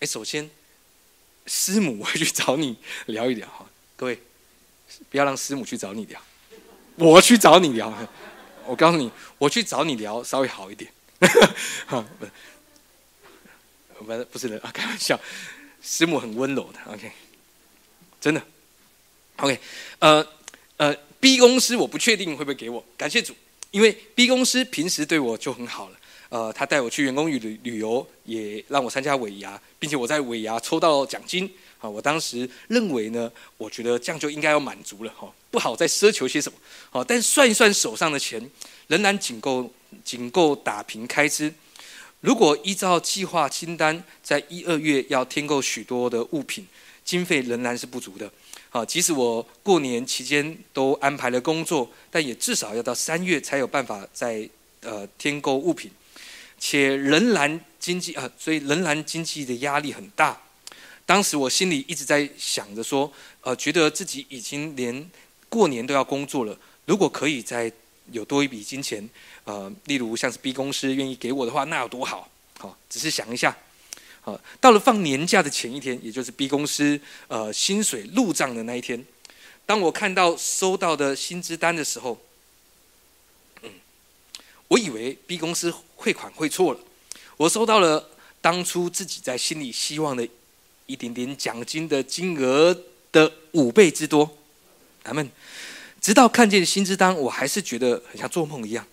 [0.00, 0.48] 哎，首先
[1.46, 2.76] 师母会去找你
[3.06, 4.18] 聊一聊哈，各位
[5.10, 6.20] 不要让师母去找你聊，
[6.96, 7.92] 我去找你聊，
[8.66, 10.90] 我告诉你，我去找你聊稍微好一点，
[11.86, 12.04] 哈。
[14.00, 15.20] 不是不是的啊，开玩笑，
[15.82, 17.12] 师母很温柔的，OK，
[18.18, 18.42] 真的
[19.36, 19.60] ，OK，
[19.98, 20.26] 呃
[20.78, 23.36] 呃，B 公司我不确定会不会给我，感谢主，
[23.70, 25.99] 因为 B 公司平时对我就很好了，
[26.30, 36.56] 呃，他带我去员工旅旅游，也让我参加尾牙，并且我在尾牙抽到奖金，啊，我当时认为呢，我觉得这样就应该要满足了哈，不好再奢求些什么，
[36.90, 38.50] 好，但算一算手上的钱，
[38.86, 39.70] 仍然仅够
[40.04, 41.52] 仅够打平开支。
[42.20, 46.64] 如果依照计划清单，在一二月要添购许多的物品，
[47.04, 48.30] 经费仍然是不足的。
[48.70, 54.48] 啊，即使我过年期间都安排了工作，但也至少要到三月才有办法在
[54.82, 55.90] 呃添购物品，
[56.60, 60.40] 且仍然经济啊，所以仍然经济的压力很大。
[61.06, 65.10] 当时我心里一直在想着说，呃，觉得自己已经连
[65.48, 67.72] 过年都要工作了，如果可以再
[68.12, 69.08] 有多一笔金钱，
[69.44, 72.28] 呃，例如像是 B 公司愿意给我的话，那有多好？
[72.58, 73.56] 好，只是想一下。
[74.20, 79.02] 好，到了放年假的前一天，也就是 B 公司呃薪水入账的那一天，
[79.64, 82.20] 当我看到收到的薪资单的时候，
[84.70, 86.78] 我以为 B 公司汇款汇错了，
[87.36, 88.08] 我收到了
[88.40, 90.26] 当初自己在心里希望的
[90.86, 92.76] 一点点奖金的金额
[93.10, 94.30] 的五倍之多。
[95.02, 95.28] 咱们
[96.00, 98.86] 直到看见薪资单，我还是觉得很像做梦一样。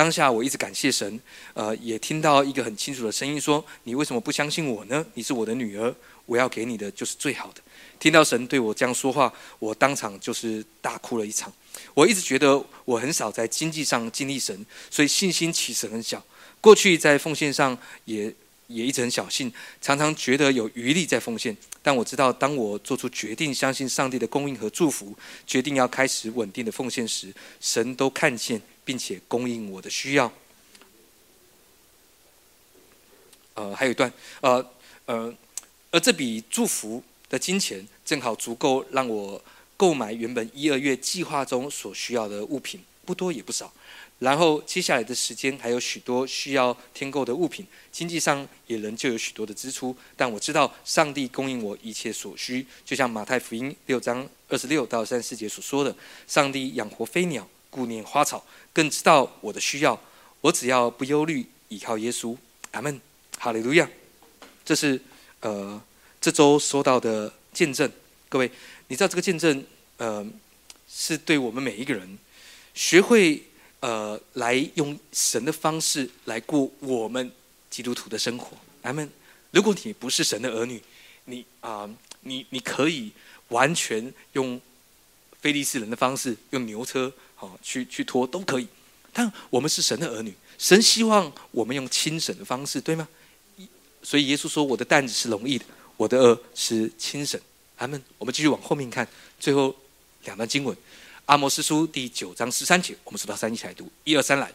[0.00, 1.20] 当下我一直感谢神，
[1.52, 5.04] 呃，也听到一个很清楚的声音说：“你为什么不相信我呢？
[5.12, 5.94] 你是我的女儿，
[6.24, 7.60] 我要给你的就是最好的。”
[8.00, 11.52] 听到神对我这样说话，我当场就是大哭了一场。
[11.92, 16.24] 我一直觉得我很少在经济上经历神，所以信心其实很小。
[16.62, 17.76] 过去在奉献上
[18.06, 18.34] 也
[18.68, 21.54] 也一直很小心，常常觉得有余力在奉献。
[21.82, 25.14] 但我知道，当我做出决定，相信上帝的供应和祝福，
[25.46, 27.30] 决定要开始稳定的奉献时，
[27.60, 28.62] 神都看见。
[28.84, 30.32] 并且供应我的需要。
[33.54, 34.10] 呃，还有一段，
[34.40, 34.64] 呃
[35.06, 35.34] 呃，
[35.90, 39.42] 而这笔祝福的金钱正好足够让我
[39.76, 43.72] 购买原本一二月计划中所需要的物品，不多也不少。
[44.20, 49.96] 然后接下来的时间还有许多需要添购的物品，经济上也仍旧有许多的支出。
[50.14, 55.96] 但我知道上帝供应我一切所需，就像马太福音六章二十六到三十四节所说的
[56.28, 60.00] ：“上帝养活飞鸟，顾念花草。”更知道我的需要，
[60.40, 62.36] 我只要不忧虑，依靠耶稣，
[62.70, 63.00] 阿门，
[63.38, 63.88] 哈利路亚。
[64.64, 65.00] 这是
[65.40, 65.82] 呃
[66.20, 67.90] 这周收到的见证，
[68.28, 68.50] 各位，
[68.88, 69.64] 你知道这个见证
[69.96, 70.24] 呃
[70.88, 72.18] 是对我们每一个人
[72.72, 73.42] 学会
[73.80, 77.32] 呃来用神的方式来过我们
[77.68, 79.10] 基督徒的生活，阿门。
[79.50, 80.80] 如果你不是神的儿女，
[81.24, 81.90] 你啊
[82.20, 83.10] 你你可以
[83.48, 84.60] 完全用
[85.40, 87.12] 非利士人的方式，用牛车。
[87.40, 88.66] 好，去去拖都可以，
[89.14, 93.08] 但我们是神的儿女，神希望我们用轻省的方式，对吗？
[94.02, 95.64] 所以耶稣说：“我的担子是容易的，
[95.96, 97.40] 我的恶是轻省。”
[97.78, 98.02] 阿门。
[98.18, 99.74] 我们继续往后面看，最后
[100.24, 100.76] 两段经文，
[101.24, 104.52] 《阿摩斯书》第九章十三节，我们数到三一起来读，一二三来。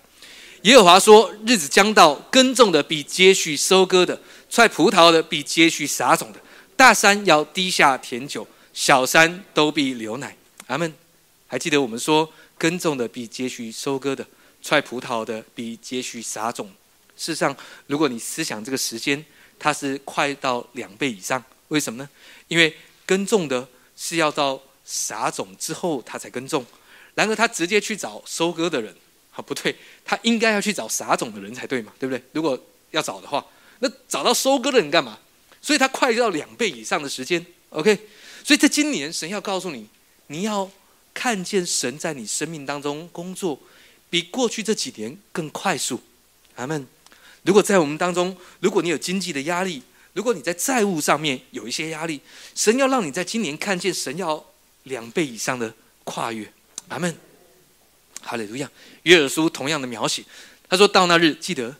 [0.61, 6.39] 耶和华说：“日子将到，耕种的比接续收割的，踹葡萄的比接续撒种的，
[6.75, 10.93] 大山要低下甜酒，小山都必流奶。”阿门。
[11.47, 12.31] 还记得我们说。
[12.57, 14.25] 耕种的比接续收割的，
[14.61, 16.71] 踹葡萄的比接续撒种。
[17.17, 17.53] 事实上，
[17.87, 19.25] 如果你思想这个时间，
[19.59, 21.43] 它是快到两倍以上。
[21.67, 22.09] 为什么呢？
[22.47, 22.73] 因为
[23.05, 23.67] 耕种的
[23.97, 26.65] 是要到撒种之后他才耕种，
[27.13, 28.95] 然而他直接去找收割的人，
[29.33, 29.75] 啊不对，
[30.05, 32.23] 他应该要去找撒种的人才对嘛，对不对？
[32.31, 32.57] 如果
[32.91, 33.45] 要找的话，
[33.79, 35.19] 那找到收割的人干嘛？
[35.61, 37.45] 所以他快到两倍以上的时间。
[37.71, 37.93] OK，
[38.45, 39.89] 所以在今年，神要告诉你，
[40.27, 40.71] 你要。
[41.16, 43.59] 看见神在你生命当中工作，
[44.09, 45.99] 比过去这几年更快速。
[46.55, 46.86] 阿门。
[47.43, 49.82] 如果在我们当中，如果你有经济的压力，
[50.13, 52.20] 如果你在债务上面有一些压力，
[52.53, 54.45] 神要让你在今年看见神要
[54.84, 56.51] 两倍以上的跨越。
[56.89, 57.16] 阿门。
[58.22, 58.70] 哈利路亚。
[59.03, 60.24] 约尔书同样的描写，
[60.68, 61.76] 他说到那日，记得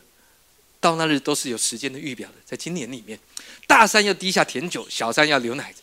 [0.80, 3.18] 到那日都是有时间的预表的，在今年里面，
[3.66, 5.74] 大山要滴下甜酒，小山要流奶。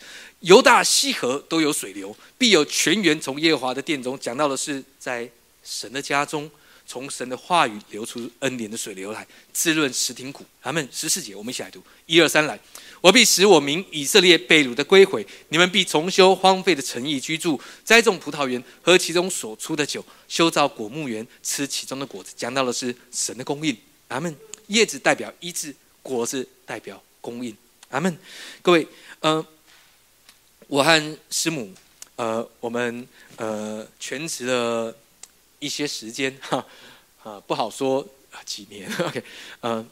[0.44, 4.20] 犹大西河都有水流，必有泉源从耶和华的殿中。
[4.20, 5.30] 讲到的是在
[5.64, 6.52] 神的家中，
[6.86, 10.46] 从神的话语流出恩典的水流来，滋润石亭谷。
[10.62, 12.60] 他们十四节，我们一起来读，一二三来。
[13.00, 22.34] 我必使我民以色列被掳的归回，你们必重修荒废的城邑居住，栽种葡萄园，喝其中所出的酒，修造果木园，吃其中的果子。
[22.36, 23.76] 讲到的是神的供应。
[24.10, 24.36] 阿门。
[24.68, 27.56] 叶子代表医治，果子代表供应。
[27.92, 28.18] 阿门。
[28.62, 28.86] 各位，
[29.22, 29.46] 嗯。
[30.74, 31.72] 我和师母，
[32.16, 34.96] 呃，我们呃全职了
[35.60, 36.66] 一些时间， 哈，
[37.22, 38.04] 啊，不好说
[38.44, 39.24] 几年， OK，
[39.62, 39.86] 呃，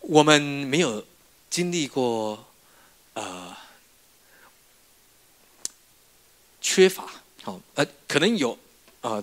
[0.00, 1.04] 我们没有
[1.50, 2.42] 经历过
[3.12, 3.54] 呃
[6.62, 7.12] 缺乏，
[7.42, 8.58] 好，呃，可能有
[9.02, 9.22] 啊，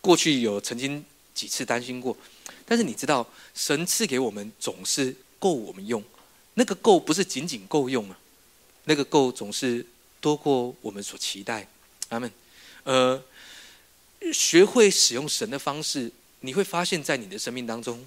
[0.00, 2.16] 过去有曾经几次担心过，
[2.64, 6.00] 但是你知道，神赐给我们总是够我们用，
[6.54, 8.16] 那个够不是仅仅够用啊。
[8.90, 9.86] 那个够总是
[10.20, 11.64] 多过我们所期待，
[12.08, 12.28] 阿门。
[12.82, 13.22] 呃，
[14.32, 16.10] 学会使用神的方式，
[16.40, 18.04] 你会发现在你的生命当中，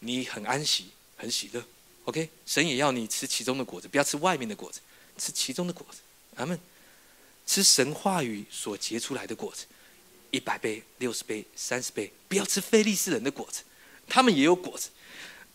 [0.00, 1.64] 你很安息，很喜乐。
[2.04, 4.80] OK，神也要你吃其中的果子，不要吃外面的果子。
[5.16, 6.00] 吃其中的果子。
[6.34, 6.60] 阿门。
[7.46, 9.64] 吃神话语所结出来的果子，
[10.32, 13.62] 一百倍、六十倍、三十倍，不要吃非利士人的果子，
[14.06, 14.90] 他们也有果子。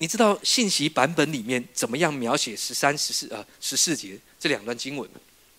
[0.01, 5.07] 你知道信息版本里面怎么样描写十三、十四呃十四节这两段经文？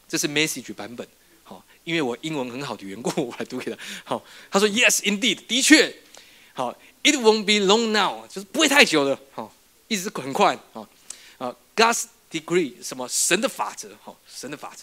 [0.09, 1.07] 这是 message 版本。
[1.45, 3.79] 好，因为我英文很好的缘故，我来读给他。
[4.03, 4.21] 好，
[4.51, 5.95] 他说：“Yes, indeed，的确。
[6.55, 9.17] 好，It won't be long now，就是不会太久了。
[9.31, 9.55] 好，
[9.87, 10.59] 一直很快。
[10.73, 10.89] 好，
[11.39, 13.91] 啊，God's degree 什么神的法则？
[14.03, 14.83] 好，神的法则。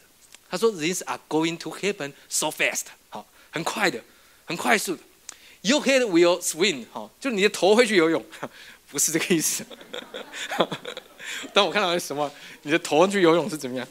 [0.50, 2.84] 他说：“These are going to happen so fast。
[3.10, 4.02] 好，很快的，
[4.46, 5.02] 很快速的。
[5.64, 6.86] Your head will swim。
[6.94, 8.26] 好，就你的头会去游泳，
[8.92, 9.66] 不是这个意思。
[11.54, 12.32] 当我看到什么，
[12.64, 13.88] 你的头去游泳是怎么样？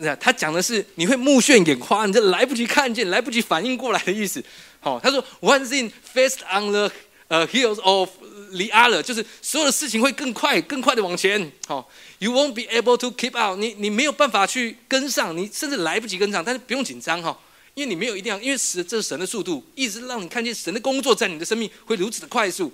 [0.00, 4.42] 那他讲的是你会目眩眼花，你这来不及看见，来不及反应过来的意思。
[4.80, 6.92] 好，他说：One thing fast on the
[7.26, 8.08] 呃 heels of
[8.52, 11.50] the other，就是所有的事情会更快、更快的往前。
[11.66, 11.90] 好
[12.20, 16.44] ，You won't be able to keep up，你你没有办法去跟上，你甚至来不及跟上。
[16.44, 17.36] 但是不用紧张哈，
[17.74, 22.72] 因为你没有一定要，因为神这是神的速度，一直让你看见神的工作在你的生命会如此的快速。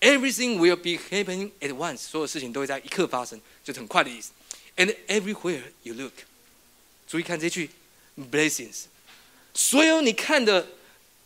[0.00, 4.32] ，Everything will be happening at once，所有事情都会在一刻发生，就是很快的意思。
[4.76, 6.12] And everywhere you look。
[7.06, 7.70] 注意看这句
[8.30, 8.84] ，blessings，
[9.52, 10.66] 所有你看的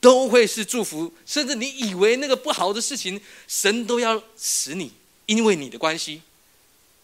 [0.00, 4.92] 都会是祝福，甚至你以为那个不好的事情，神都要使你
[5.26, 6.22] 因为你的关系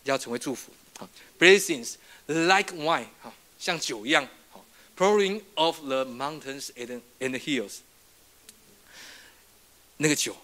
[0.04, 0.72] 要成为祝福。
[0.98, 1.08] 好
[1.38, 1.94] ，blessings
[2.26, 4.64] like wine，好，像酒一样，好
[4.96, 7.80] ，pouring of the mountains and and hills。
[9.98, 10.34] 那个酒，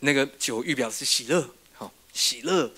[0.00, 2.70] 那个酒预表是喜乐，好，喜乐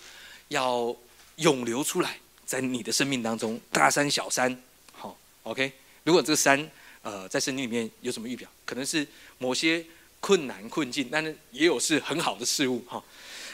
[0.49, 0.97] 要
[1.37, 4.63] 涌流出来，在你的生命当中，大山小山。
[4.93, 5.73] 好 OK，
[6.05, 6.71] 如果这个山，
[7.03, 8.49] 呃，在圣经里面有什么预表？
[8.65, 9.07] 可能是
[9.39, 9.85] 某些
[10.21, 13.03] 困难困境，但是也有是很好的事物哈。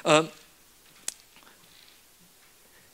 [0.03, 0.29] 呃，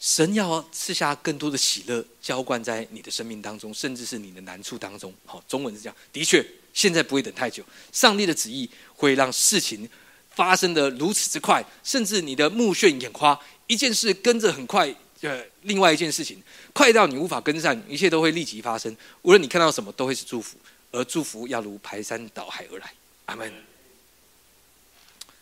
[0.01, 5.13] 神要赐下更多的喜乐浇灌在你的生命当中，甚至是你的难处当中。
[5.25, 7.65] 好，中文是这样，的确，现在不会等太久。
[7.93, 9.89] 上帝的旨意会让事情
[10.35, 14.95] 发生的如此之快，甚至你的目眩眼花，一件事跟着很快。
[15.23, 18.93] 呃，另外一件事情，快到你无法跟上，一切都会立即发生。
[19.23, 20.59] 无论你看到什么，都会是祝福，
[20.91, 22.93] 而祝福要如排山倒海而来。
[23.27, 23.53] 阿门。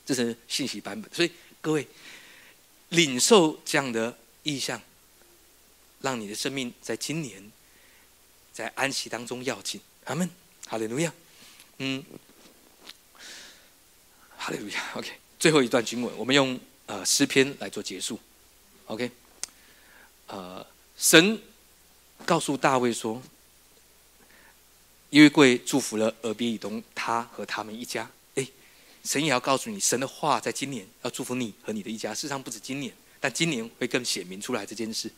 [0.04, 1.30] 这是信息版本，所以
[1.62, 1.86] 各位
[2.90, 4.78] 领受这样的意向，
[6.02, 7.50] 让你的生命在今年
[8.52, 9.80] 在安息当中要紧。
[10.04, 10.28] 阿门。
[10.66, 11.10] 哈利路亚。
[11.78, 12.04] 嗯，
[14.40, 14.82] 哈利路亚。
[14.94, 18.18] OK，最后一段经文，我们用呃诗篇来做结束。
[18.86, 19.10] OK。
[20.28, 20.64] 呃，
[20.96, 21.38] 神
[22.24, 23.20] 告诉大卫说
[25.10, 28.46] ：“因为贵祝福了俄别以东，他和他们一家。”哎，
[29.04, 32.14] 神也要告诉你，神的话在今年要祝福你和你的一家。
[32.14, 35.10] 事实上不止今年，但今年会更显明出来这件事。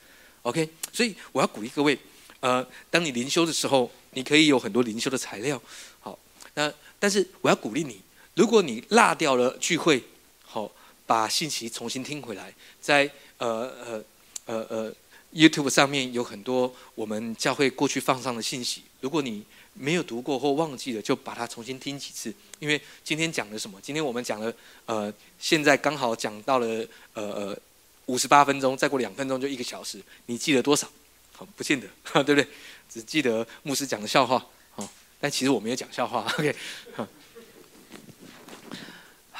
[0.43, 1.97] OK，所以我要鼓励各位，
[2.41, 5.63] 呃，当你灵修的时候，你可以有很多灵修的材料。
[6.01, 6.19] 好，
[6.55, 8.01] 那但是我要鼓励你，
[8.35, 10.03] 如果你落掉了聚会，
[10.45, 10.71] 好，
[11.07, 14.05] 把信息重新听回来，在呃呃
[14.47, 14.95] 呃呃。
[15.35, 22.31] YouTube 上面有很多我们教会过去放上的信息，如果你没有读过或忘记了，就把它重新听几次。
[22.59, 23.81] 因为今天讲了什么？
[23.81, 24.53] 今天我们讲了，
[24.85, 26.67] 呃，现在刚好讲到了，
[27.15, 27.59] 呃呃，
[28.05, 30.87] 五十八分钟，再过两分钟就一个小时，你记得多少？
[31.33, 31.89] 好，不见得，
[32.23, 32.47] 对不对？
[32.91, 34.87] 只记得牧师讲的笑话，好，
[35.19, 36.31] 但其实我没有讲笑话。
[36.39, 36.55] OK，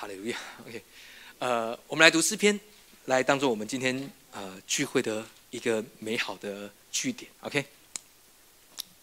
[0.03, 0.37] 哈利，路亚。
[0.67, 0.83] OK，
[1.39, 2.59] 呃，我们来读诗篇，
[3.05, 5.25] 来当做我们今天呃聚会的。
[5.51, 7.63] 一个美好的句点，OK。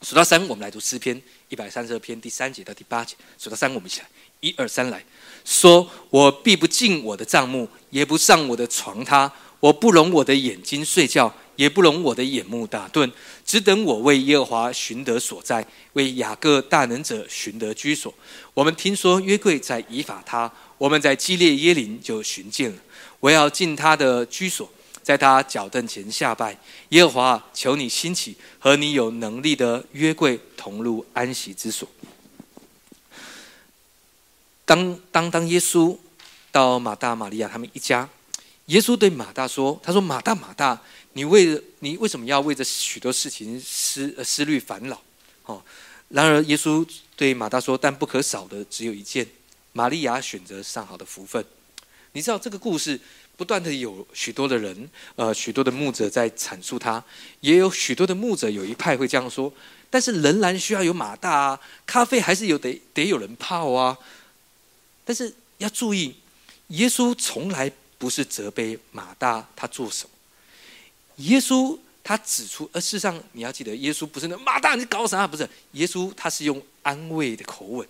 [0.01, 3.15] 数到三，我们来读诗篇一百三十二篇第三节到第八节。
[3.37, 4.07] 数到三，我们一起来，
[4.39, 5.05] 一二三，来
[5.45, 9.31] 说：我闭不进我的帐幕，也不上我的床榻。
[9.59, 13.11] 我不容我的眼睛睡觉，也不容我的眼目打盹，
[13.45, 18.13] 只等我为耶和华寻得所在，为雅各大能者寻得居所。
[18.53, 22.77] 我们听说约柜在以法他，我们在基列耶林就寻见了。
[23.19, 24.71] 我要进他的居所。
[25.03, 26.55] 在他脚凳前下拜，
[26.89, 31.89] 耶和华，求你兴起，和你有能力的约柜同入安息之所。
[34.65, 35.97] 当当当，耶稣
[36.51, 38.07] 到马大、玛利亚他们一家，
[38.67, 40.79] 耶稣对马大说：“他说马大，马大，
[41.13, 45.01] 你为你为什么要为着许多事情思思虑烦恼？
[45.45, 45.61] 哦，
[46.09, 49.27] 然而耶稣对马大说：但不可少的只有一件，
[49.73, 51.43] 玛利亚选择上好的福分。
[52.13, 52.99] 你知道这个故事。”
[53.39, 57.01] 不断的有许多的人，呃，许多的牧者在阐述他，
[57.39, 59.49] 也有许多的牧者有一派会这样说，
[59.89, 63.97] 但是仍然需要有马大啊，咖啡还是有得得有人泡啊。
[65.05, 66.13] 但是要注意，
[66.67, 70.09] 耶稣从来不是责备马大他做什么，
[71.19, 75.27] 耶稣他指出，而事实上你要记得，耶稣不是那马大，你搞啥？
[75.27, 77.87] 不是，耶稣他是用安慰的口吻，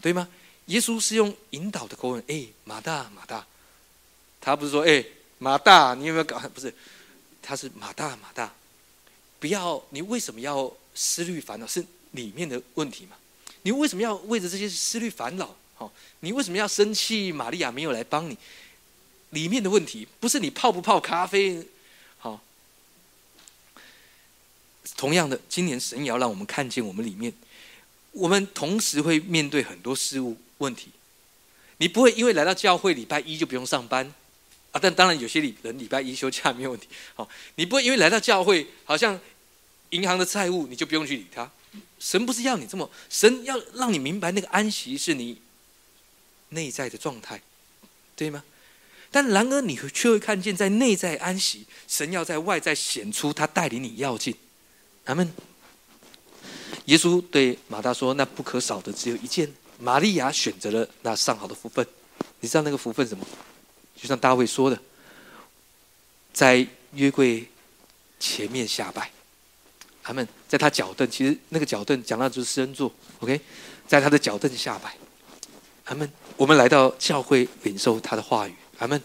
[0.00, 0.28] 对吗？
[0.66, 3.46] 耶稣是用引导的口吻，哎，马大，马大，
[4.40, 5.04] 他不是说，哎，
[5.38, 6.38] 马大，你有没有搞？
[6.54, 6.72] 不是，
[7.42, 8.52] 他是马大，马大，
[9.38, 11.66] 不要，你为什么要思虑烦恼？
[11.66, 13.16] 是里面的问题嘛？
[13.62, 15.54] 你为什么要为着这些思虑烦恼？
[15.74, 17.30] 好，你为什么要生气？
[17.30, 18.36] 玛利亚没有来帮你，
[19.30, 21.66] 里面的问题不是你泡不泡咖啡？
[22.18, 22.40] 好，
[24.96, 27.32] 同样的，今年神也要让我们看见我们里面，
[28.12, 30.90] 我们同时会面对很多事物问题。
[31.78, 34.06] 你不会因为来到教会礼拜一就不用上班
[34.72, 34.78] 啊？
[34.82, 36.86] 但当然有些礼人礼拜一休假没有问题。
[37.14, 39.18] 好，你不会因为来到教会，好像
[39.90, 41.50] 银行的债务你就不用去理他。
[41.98, 45.40] 神不是要你这么，神要让你明白那个安息是你
[46.50, 47.40] 内在的状态，
[48.14, 48.44] 对吗？
[49.10, 54.34] 但然而你却会看见，在内在安息，神要在外在显出他带领你要进。
[55.10, 55.28] 阿门。
[56.84, 61.84] 耶稣对马大说：“那不可少的只有一件，玛利亚选择了那上好的福分。
[62.38, 63.26] 你知道那个福分什么？
[63.96, 64.80] 就像大卫说的，
[66.32, 67.44] 在约柜
[68.20, 69.10] 前面下拜。”
[70.04, 73.40] 阿门在他脚凳，其实那个脚凳讲到就是施恩座，OK，
[73.88, 74.96] 在他的脚凳下拜。
[75.86, 78.54] 阿门，我们来到教会领受他的话语。
[78.78, 79.02] 阿门，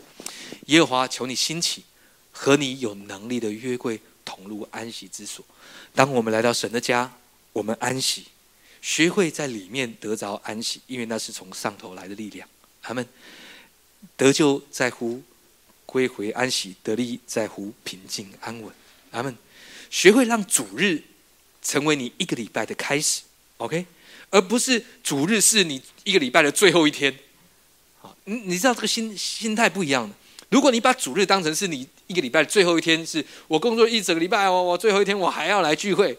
[0.67, 1.83] 耶和华求你兴起，
[2.31, 5.45] 和你有能力的约柜同入安息之所。
[5.93, 7.09] 当我们来到神的家，
[7.53, 8.25] 我们安息，
[8.81, 12.45] 学会在里面得着安息，因为那是从上头来的力量。
[12.81, 13.07] 他们
[14.17, 15.23] 得救在乎
[15.85, 18.73] 归回安息，得力在乎平静安稳。
[19.11, 19.33] 他们。
[19.91, 21.01] 学会让主日
[21.61, 23.21] 成为你一个礼拜的开始
[23.57, 23.85] ，OK，
[24.29, 27.17] 而不是主日是你一个礼拜的最后一天。
[28.01, 30.15] 好，你你知道这个心心态不一样的。
[30.55, 36.17] 如果你把主日当成是你一个礼拜最后一天，是我工作一整个礼拜，我我最后一天我还要来聚会。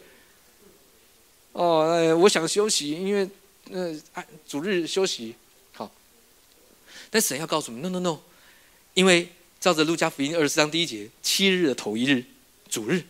[1.53, 3.27] 哦，我想休息，因为
[3.73, 3.99] 呃，
[4.47, 5.35] 主日休息
[5.73, 5.91] 好。
[7.09, 8.19] 但神要告诉你，no no no，
[8.93, 9.27] 因为
[9.59, 12.23] 照着路加福音二十章第一节，七日的头一日，
[12.69, 13.03] 主日。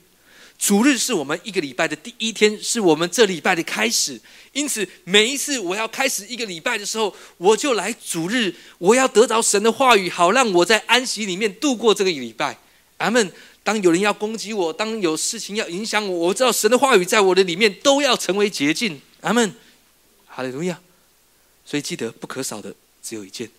[0.59, 4.21] 主日是我们一个礼拜的第一天，是我们这礼拜的开始。
[4.53, 12.59] 因此，每一次我要开始一个礼拜的时候，我就来主日，我要得着神的话语，好让我在安息里面度过这个礼拜。
[12.99, 13.33] 阿门。
[13.63, 19.01] 当有人要攻击我，当有事情要影响我，我知道神的话语在我的里面都要成为捷径。
[19.23, 19.53] 阿门。
[20.27, 20.81] 哈利路亚。
[21.65, 23.51] 所以记得不可少的只有一件：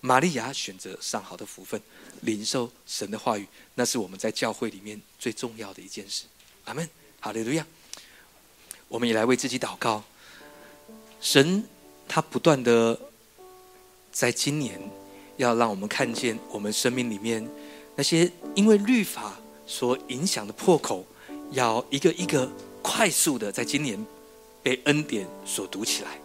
[0.00, 1.80] 玛利亚选择上好的福分，
[2.22, 3.46] 领受神的话语，
[3.76, 6.24] 那是我们在教会里面最重要的一件事。
[6.64, 6.88] 阿门，
[7.20, 7.66] 好的，路亚。
[8.88, 10.02] 我们也来为自己祷告。
[11.20, 11.64] 神
[12.08, 12.98] 他不断的
[14.10, 14.78] 在今年
[15.36, 17.48] 要让我们看见我们生命里面
[17.96, 19.34] 那些因为律法
[19.66, 21.06] 所影响的破口，
[21.52, 22.50] 要一个一个
[22.82, 24.04] 快速的在今年
[24.62, 26.18] 被恩典所堵起来。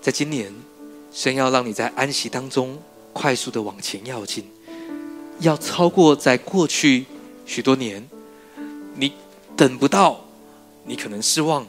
[0.00, 0.52] 在今年，
[1.12, 2.80] 神要让你在安息当中
[3.12, 4.48] 快速的往前要进。
[5.40, 7.04] 要超过在过去
[7.44, 8.08] 许多年，
[8.94, 9.12] 你
[9.56, 10.24] 等不到，
[10.84, 11.66] 你可能失望，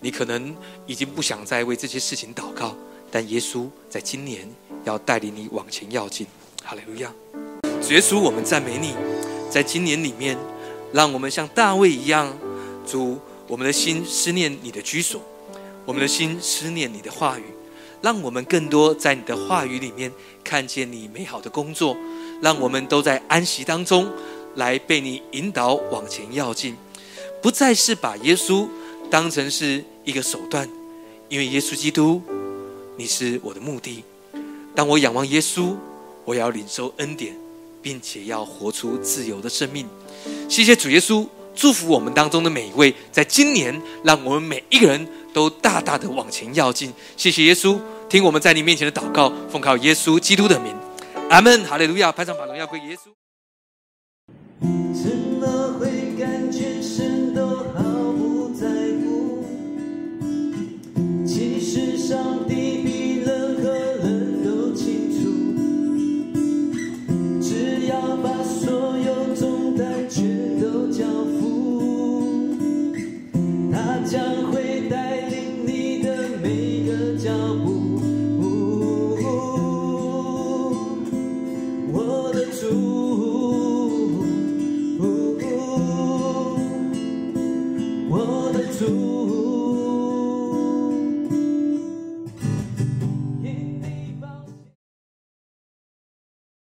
[0.00, 0.56] 你可能
[0.86, 2.74] 已经不想再为这些事情祷告。
[3.10, 4.48] 但耶稣在今年
[4.84, 6.26] 要带领你往前要进，
[6.64, 7.12] 哈利路亚！
[7.82, 8.94] 主耶稣，我们赞美你，
[9.50, 10.38] 在今年里面，
[10.92, 12.34] 让我们像大卫一样，
[12.86, 15.20] 主，我们的心思念你的居所，
[15.84, 17.44] 我们的心思念你的话语，
[18.00, 20.10] 让我们更多在你的话语里面
[20.42, 21.94] 看见你美好的工作。
[22.42, 24.10] 让我们都在安息当中，
[24.56, 26.76] 来被你引导往前要进，
[27.40, 28.66] 不再是把耶稣
[29.08, 30.68] 当成是一个手段，
[31.28, 32.20] 因为耶稣基督，
[32.96, 34.02] 你是我的目的。
[34.74, 35.76] 当我仰望耶稣，
[36.24, 37.32] 我要领受恩典，
[37.80, 39.86] 并且要活出自由的生命。
[40.48, 41.24] 谢谢主耶稣，
[41.54, 46.92] 祝福我们当中的每一位，在今年，让我们每一个人都大大的往前要进。
[47.16, 47.78] 谢谢耶稣，
[48.08, 50.74] 听我们在你面前的祷告，奉靠耶稣基督的名。
[51.32, 52.12] 阿门，哈利路亚！
[52.12, 53.08] 拍上把荣耀归耶稣。